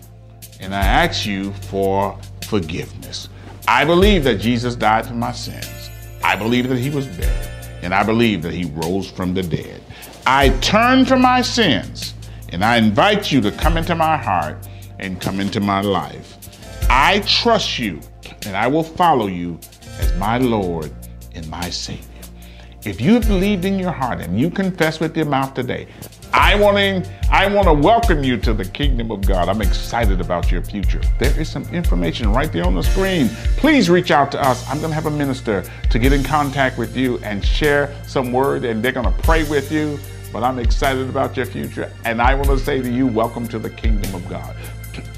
and 0.58 0.74
I 0.74 0.80
ask 0.80 1.26
you 1.26 1.52
for 1.68 2.18
forgiveness. 2.46 3.28
I 3.68 3.84
believe 3.84 4.24
that 4.24 4.36
Jesus 4.36 4.74
died 4.74 5.06
for 5.06 5.14
my 5.14 5.32
sins. 5.32 5.90
I 6.24 6.36
believe 6.36 6.68
that 6.68 6.78
he 6.78 6.90
was 6.90 7.06
buried, 7.06 7.48
and 7.82 7.94
I 7.94 8.02
believe 8.02 8.42
that 8.42 8.52
he 8.52 8.64
rose 8.64 9.10
from 9.10 9.34
the 9.34 9.42
dead. 9.42 9.82
I 10.26 10.50
turn 10.60 11.04
from 11.04 11.22
my 11.22 11.42
sins, 11.42 12.14
and 12.50 12.64
I 12.64 12.76
invite 12.76 13.32
you 13.32 13.40
to 13.40 13.50
come 13.52 13.76
into 13.76 13.94
my 13.94 14.16
heart 14.16 14.68
and 14.98 15.20
come 15.20 15.40
into 15.40 15.60
my 15.60 15.80
life. 15.80 16.38
I 16.90 17.20
trust 17.20 17.78
you, 17.78 18.00
and 18.46 18.56
I 18.56 18.66
will 18.66 18.84
follow 18.84 19.26
you 19.26 19.58
as 19.98 20.14
my 20.16 20.38
Lord 20.38 20.92
and 21.34 21.48
my 21.48 21.70
Savior. 21.70 22.06
If 22.84 23.00
you 23.00 23.14
have 23.14 23.28
believed 23.28 23.64
in 23.64 23.78
your 23.78 23.92
heart 23.92 24.20
and 24.20 24.40
you 24.40 24.50
confess 24.50 24.98
with 24.98 25.16
your 25.16 25.26
mouth 25.26 25.54
today, 25.54 25.86
I 26.34 26.54
want 26.54 26.76
to 26.78 27.10
I 27.30 27.46
want 27.46 27.66
to 27.66 27.74
welcome 27.74 28.24
you 28.24 28.36
to 28.38 28.54
the 28.54 28.64
kingdom 28.64 29.10
of 29.10 29.26
God. 29.26 29.48
I'm 29.48 29.60
excited 29.60 30.20
about 30.20 30.50
your 30.50 30.62
future. 30.62 31.00
There 31.18 31.38
is 31.38 31.50
some 31.50 31.64
information 31.64 32.32
right 32.32 32.50
there 32.50 32.64
on 32.64 32.74
the 32.74 32.82
screen. 32.82 33.28
Please 33.56 33.90
reach 33.90 34.10
out 34.10 34.32
to 34.32 34.42
us. 34.42 34.66
I'm 34.68 34.78
going 34.78 34.90
to 34.90 34.94
have 34.94 35.06
a 35.06 35.10
minister 35.10 35.62
to 35.90 35.98
get 35.98 36.12
in 36.12 36.22
contact 36.22 36.78
with 36.78 36.96
you 36.96 37.18
and 37.18 37.44
share 37.44 37.94
some 38.06 38.32
word 38.32 38.64
and 38.64 38.82
they're 38.82 38.92
going 38.92 39.12
to 39.12 39.22
pray 39.22 39.44
with 39.44 39.70
you. 39.70 39.98
But 40.32 40.42
I'm 40.42 40.58
excited 40.58 41.08
about 41.08 41.36
your 41.36 41.46
future 41.46 41.92
and 42.04 42.20
I 42.20 42.34
want 42.34 42.48
to 42.48 42.58
say 42.58 42.80
to 42.80 42.90
you, 42.90 43.06
welcome 43.06 43.46
to 43.48 43.58
the 43.58 43.70
kingdom 43.70 44.14
of 44.14 44.26
God. 44.28 44.56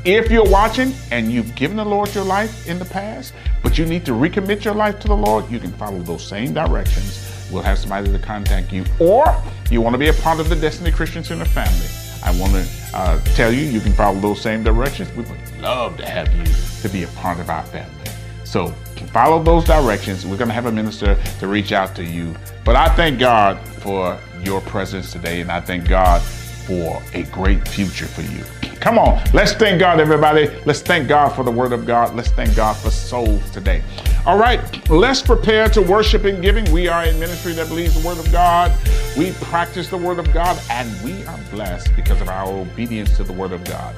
If 0.05 0.31
you're 0.31 0.48
watching 0.48 0.92
and 1.11 1.33
you've 1.33 1.55
given 1.55 1.77
the 1.77 1.85
Lord 1.85 2.14
your 2.14 2.24
life 2.24 2.68
in 2.68 2.79
the 2.79 2.85
past, 2.85 3.35
but 3.62 3.79
you 3.79 3.87
need 3.87 4.05
to 4.07 4.12
recommit 4.12 4.64
your 4.64 4.74
life 4.74 4.98
to 5.00 5.09
the 5.09 5.16
Lord, 5.16 5.50
you 5.50 5.59
can 5.59 5.72
follow 5.72 5.98
those 6.00 6.27
same 6.27 6.53
directions 6.53 7.34
We'll 7.50 7.62
have 7.62 7.78
somebody 7.78 8.11
to 8.11 8.18
contact 8.18 8.72
you. 8.72 8.85
Or 8.98 9.24
you 9.70 9.80
want 9.80 9.94
to 9.94 9.98
be 9.98 10.09
a 10.09 10.12
part 10.14 10.40
of 10.40 10.48
the 10.48 10.57
Destiny 10.57 10.90
Christian 10.90 11.24
Center 11.24 11.44
family. 11.44 11.87
I 12.22 12.38
want 12.40 12.52
to 12.52 12.66
uh, 12.94 13.20
tell 13.35 13.52
you, 13.52 13.61
you 13.61 13.80
can 13.80 13.92
follow 13.92 14.18
those 14.18 14.40
same 14.40 14.62
directions. 14.62 15.11
We 15.12 15.24
would 15.24 15.61
love 15.61 15.96
to 15.98 16.07
have 16.07 16.33
you 16.35 16.44
to 16.83 16.88
be 16.88 17.02
a 17.02 17.09
part 17.09 17.38
of 17.38 17.50
our 17.50 17.62
family. 17.64 18.11
So 18.44 18.68
follow 19.12 19.42
those 19.42 19.64
directions. 19.64 20.24
We're 20.24 20.37
going 20.37 20.48
to 20.48 20.54
have 20.54 20.66
a 20.66 20.72
minister 20.72 21.18
to 21.40 21.46
reach 21.46 21.72
out 21.72 21.94
to 21.96 22.04
you. 22.04 22.35
But 22.64 22.76
I 22.76 22.88
thank 22.96 23.18
God 23.18 23.59
for 23.59 24.18
your 24.42 24.61
presence 24.62 25.12
today, 25.12 25.40
and 25.40 25.50
I 25.50 25.61
thank 25.61 25.88
God 25.88 26.22
for 26.22 27.02
a 27.12 27.24
great 27.24 27.66
future 27.68 28.07
for 28.07 28.22
you. 28.22 28.44
Come 28.85 28.99
on, 28.99 29.18
let's 29.33 29.55
thank 29.55 29.81
God, 29.81 29.99
everybody. 29.99 30.47
Let's 30.66 30.83
thank 30.83 31.09
God 31.09 31.31
for 31.31 31.42
the 31.42 31.51
Word 31.51 31.73
of 31.73 31.87
God. 31.87 32.14
Let's 32.14 32.29
thank 32.29 32.55
God 32.55 32.75
for 32.77 32.90
souls 32.90 33.51
today. 33.51 33.83
All 34.27 34.37
right, 34.37 34.61
let's 34.90 35.23
prepare 35.23 35.70
to 35.70 35.81
worship 35.81 36.25
and 36.25 36.42
giving. 36.42 36.70
We 36.70 36.87
are 36.87 37.05
a 37.05 37.14
ministry 37.14 37.55
that 37.55 37.68
believes 37.68 37.99
the 37.99 38.07
Word 38.07 38.18
of 38.18 38.31
God. 38.31 38.70
We 39.16 39.33
practice 39.40 39.88
the 39.88 39.97
Word 39.97 40.18
of 40.18 40.31
God, 40.35 40.61
and 40.68 41.03
we 41.03 41.25
are 41.25 41.38
blessed 41.51 41.97
because 41.97 42.20
of 42.20 42.29
our 42.29 42.47
obedience 42.47 43.16
to 43.16 43.25
the 43.25 43.33
Word 43.33 43.53
of 43.53 43.64
God. 43.64 43.97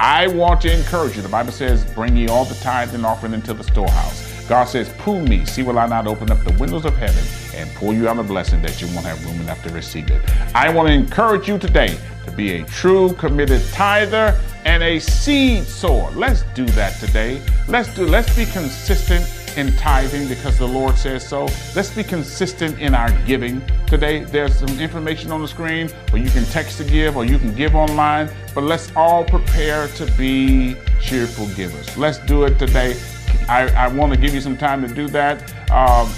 I 0.00 0.26
want 0.26 0.60
to 0.62 0.76
encourage 0.76 1.14
you. 1.14 1.22
The 1.22 1.28
Bible 1.28 1.52
says, 1.52 1.84
Bring 1.94 2.16
ye 2.16 2.26
all 2.26 2.46
the 2.46 2.56
tithe 2.56 2.96
and 2.96 3.06
offering 3.06 3.32
into 3.32 3.54
the 3.54 3.62
storehouse. 3.62 4.44
God 4.48 4.64
says, 4.64 4.88
Prove 4.98 5.28
me, 5.28 5.44
see 5.44 5.62
will 5.62 5.78
I 5.78 5.86
not 5.86 6.08
open 6.08 6.32
up 6.32 6.42
the 6.42 6.54
windows 6.54 6.84
of 6.84 6.96
heaven 6.96 7.22
and 7.54 7.70
pour 7.76 7.94
you 7.94 8.08
out 8.08 8.18
a 8.18 8.24
blessing 8.24 8.60
that 8.62 8.80
you 8.80 8.88
won't 8.88 9.06
have 9.06 9.24
room 9.24 9.40
enough 9.40 9.62
to 9.62 9.70
receive 9.70 10.10
it. 10.10 10.20
I 10.52 10.68
want 10.70 10.88
to 10.88 10.94
encourage 10.94 11.46
you 11.46 11.58
today 11.58 11.96
to 12.26 12.32
be 12.32 12.60
a 12.60 12.64
true 12.64 13.12
committed 13.14 13.62
tither 13.72 14.38
and 14.64 14.82
a 14.82 14.98
seed 14.98 15.64
sower. 15.64 16.10
Let's 16.12 16.42
do 16.54 16.66
that 16.66 16.98
today. 17.00 17.40
Let's 17.68 17.92
do 17.94 18.06
let's 18.06 18.34
be 18.36 18.44
consistent 18.46 19.24
in 19.56 19.72
tithing 19.76 20.28
because 20.28 20.58
the 20.58 20.68
Lord 20.68 20.96
says 20.96 21.26
so. 21.26 21.44
Let's 21.74 21.94
be 21.94 22.04
consistent 22.04 22.78
in 22.78 22.94
our 22.94 23.10
giving 23.22 23.62
today. 23.86 24.24
There's 24.24 24.54
some 24.58 24.78
information 24.78 25.32
on 25.32 25.40
the 25.40 25.48
screen 25.48 25.88
where 26.10 26.22
you 26.22 26.30
can 26.30 26.44
text 26.44 26.76
to 26.78 26.84
give 26.84 27.16
or 27.16 27.24
you 27.24 27.38
can 27.38 27.54
give 27.54 27.74
online, 27.74 28.28
but 28.54 28.64
let's 28.64 28.92
all 28.94 29.24
prepare 29.24 29.88
to 29.88 30.06
be 30.18 30.76
cheerful 31.00 31.46
givers. 31.54 31.96
Let's 31.96 32.18
do 32.18 32.44
it 32.44 32.58
today. 32.58 33.00
I, 33.48 33.68
I 33.68 33.88
want 33.88 34.12
to 34.12 34.18
give 34.18 34.34
you 34.34 34.40
some 34.40 34.56
time 34.56 34.86
to 34.86 34.92
do 34.92 35.08
that. 35.08 35.42
Um, 35.70 36.10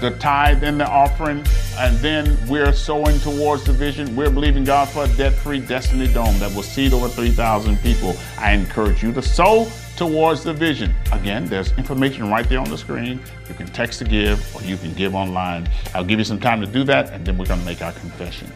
the 0.00 0.10
tithe 0.18 0.64
and 0.64 0.80
the 0.80 0.88
offering, 0.88 1.44
and 1.78 1.96
then 1.98 2.38
we're 2.48 2.72
sowing 2.72 3.18
towards 3.20 3.64
the 3.64 3.72
vision. 3.72 4.14
We're 4.14 4.30
believing 4.30 4.64
God 4.64 4.88
for 4.88 5.04
a 5.04 5.08
debt-free 5.16 5.60
Destiny 5.60 6.12
Dome 6.12 6.38
that 6.38 6.54
will 6.54 6.62
seat 6.62 6.92
over 6.92 7.08
3,000 7.08 7.76
people. 7.78 8.16
I 8.38 8.52
encourage 8.52 9.02
you 9.02 9.12
to 9.12 9.22
sow 9.22 9.68
towards 9.96 10.42
the 10.42 10.52
vision. 10.52 10.94
Again, 11.12 11.46
there's 11.46 11.72
information 11.78 12.28
right 12.28 12.48
there 12.48 12.60
on 12.60 12.68
the 12.68 12.78
screen. 12.78 13.20
You 13.48 13.54
can 13.54 13.66
text 13.66 13.98
to 14.00 14.04
give 14.04 14.54
or 14.54 14.62
you 14.62 14.76
can 14.76 14.92
give 14.94 15.14
online. 15.14 15.68
I'll 15.94 16.04
give 16.04 16.18
you 16.18 16.24
some 16.24 16.40
time 16.40 16.60
to 16.60 16.66
do 16.66 16.84
that, 16.84 17.10
and 17.10 17.24
then 17.24 17.38
we're 17.38 17.46
going 17.46 17.60
to 17.60 17.66
make 17.66 17.82
our 17.82 17.92
confession. 17.92 18.52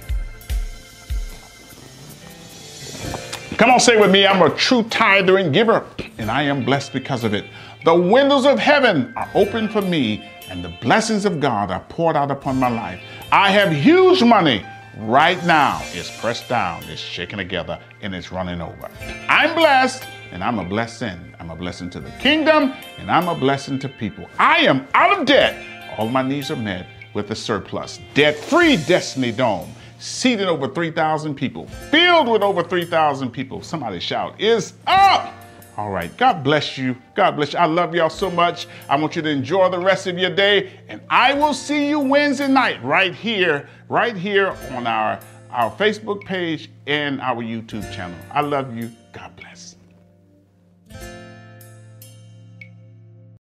Come 3.57 3.71
on, 3.71 3.81
say 3.81 4.01
with 4.01 4.13
me, 4.13 4.25
I'm 4.25 4.41
a 4.41 4.55
true 4.55 4.85
tither 4.85 5.39
and 5.39 5.53
giver, 5.53 5.85
and 6.19 6.31
I 6.31 6.43
am 6.43 6.65
blessed 6.65 6.93
because 6.93 7.25
of 7.25 7.35
it. 7.35 7.45
The 7.85 7.95
windows 7.95 8.47
of 8.47 8.59
heaven 8.59 9.13
are 9.17 9.29
open 9.35 9.69
for 9.69 9.83
me, 9.83 10.25
and 10.51 10.65
the 10.65 10.69
blessings 10.81 11.25
of 11.25 11.41
God 11.41 11.71
are 11.71 11.85
poured 11.89 12.17
out 12.17 12.31
upon 12.31 12.59
my 12.59 12.69
life. 12.69 13.01
I 13.33 13.51
have 13.51 13.73
huge 13.73 14.23
money 14.23 14.65
right 14.99 15.43
now. 15.45 15.81
It's 15.93 16.11
pressed 16.21 16.49
down, 16.49 16.83
it's 16.85 17.01
shaken 17.01 17.39
together, 17.39 17.79
and 18.03 18.15
it's 18.15 18.33
running 18.33 18.61
over. 18.61 18.91
I'm 19.29 19.55
blessed, 19.55 20.05
and 20.33 20.43
I'm 20.43 20.59
a 20.59 20.65
blessing. 20.65 21.35
I'm 21.39 21.51
a 21.51 21.57
blessing 21.57 21.91
to 21.91 22.01
the 22.01 22.11
kingdom, 22.13 22.75
and 22.99 23.11
I'm 23.11 23.29
a 23.29 23.35
blessing 23.35 23.79
to 23.81 23.89
people. 23.89 24.29
I 24.39 24.59
am 24.59 24.87
out 24.95 25.19
of 25.19 25.27
debt. 25.27 25.65
All 25.97 26.09
my 26.09 26.23
needs 26.23 26.51
are 26.51 26.57
met 26.57 26.87
with 27.15 27.31
a 27.31 27.37
surplus. 27.37 28.01
Debt 28.15 28.37
free 28.37 28.77
Destiny 28.77 29.33
Dome 29.33 29.71
seated 29.99 30.49
over 30.49 30.69
3,000 30.69 31.35
people, 31.35 31.67
filled 31.91 32.29
with 32.29 32.43
over 32.43 32.63
3,000 32.63 33.31
people. 33.31 33.63
Somebody 33.63 33.99
shout, 34.01 34.41
is 34.41 34.75
up! 34.87 35.38
All 35.79 35.91
right, 35.91 36.15
God 36.17 36.43
bless 36.43 36.77
you. 36.77 36.97
God 37.15 37.37
bless 37.37 37.53
you. 37.53 37.61
I 37.61 37.67
love 37.67 37.95
y'all 37.95 38.11
so 38.11 38.33
much. 38.33 38.67
I 38.89 38.97
want 38.97 39.15
you 39.15 39.23
to 39.23 39.29
enjoy 39.29 39.69
the 39.69 39.79
rest 39.79 40.09
of 40.09 40.19
your 40.19 40.35
day, 40.35 40.73
and 40.89 41.01
I 41.09 41.35
will 41.35 41.55
see 41.55 41.89
you 41.89 42.01
Wednesday 42.01 42.49
night 42.49 42.83
right 42.83 43.15
here, 43.15 43.69
right 43.89 44.17
here 44.17 44.57
on 44.73 44.89
our, 44.89 45.21
our 45.53 45.71
Facebook 45.71 46.25
page 46.25 46.69
and 46.89 47.21
our 47.21 47.45
YouTube 47.45 47.89
channel. 47.95 48.19
I 48.33 48.41
love 48.41 48.77
you. 48.77 48.91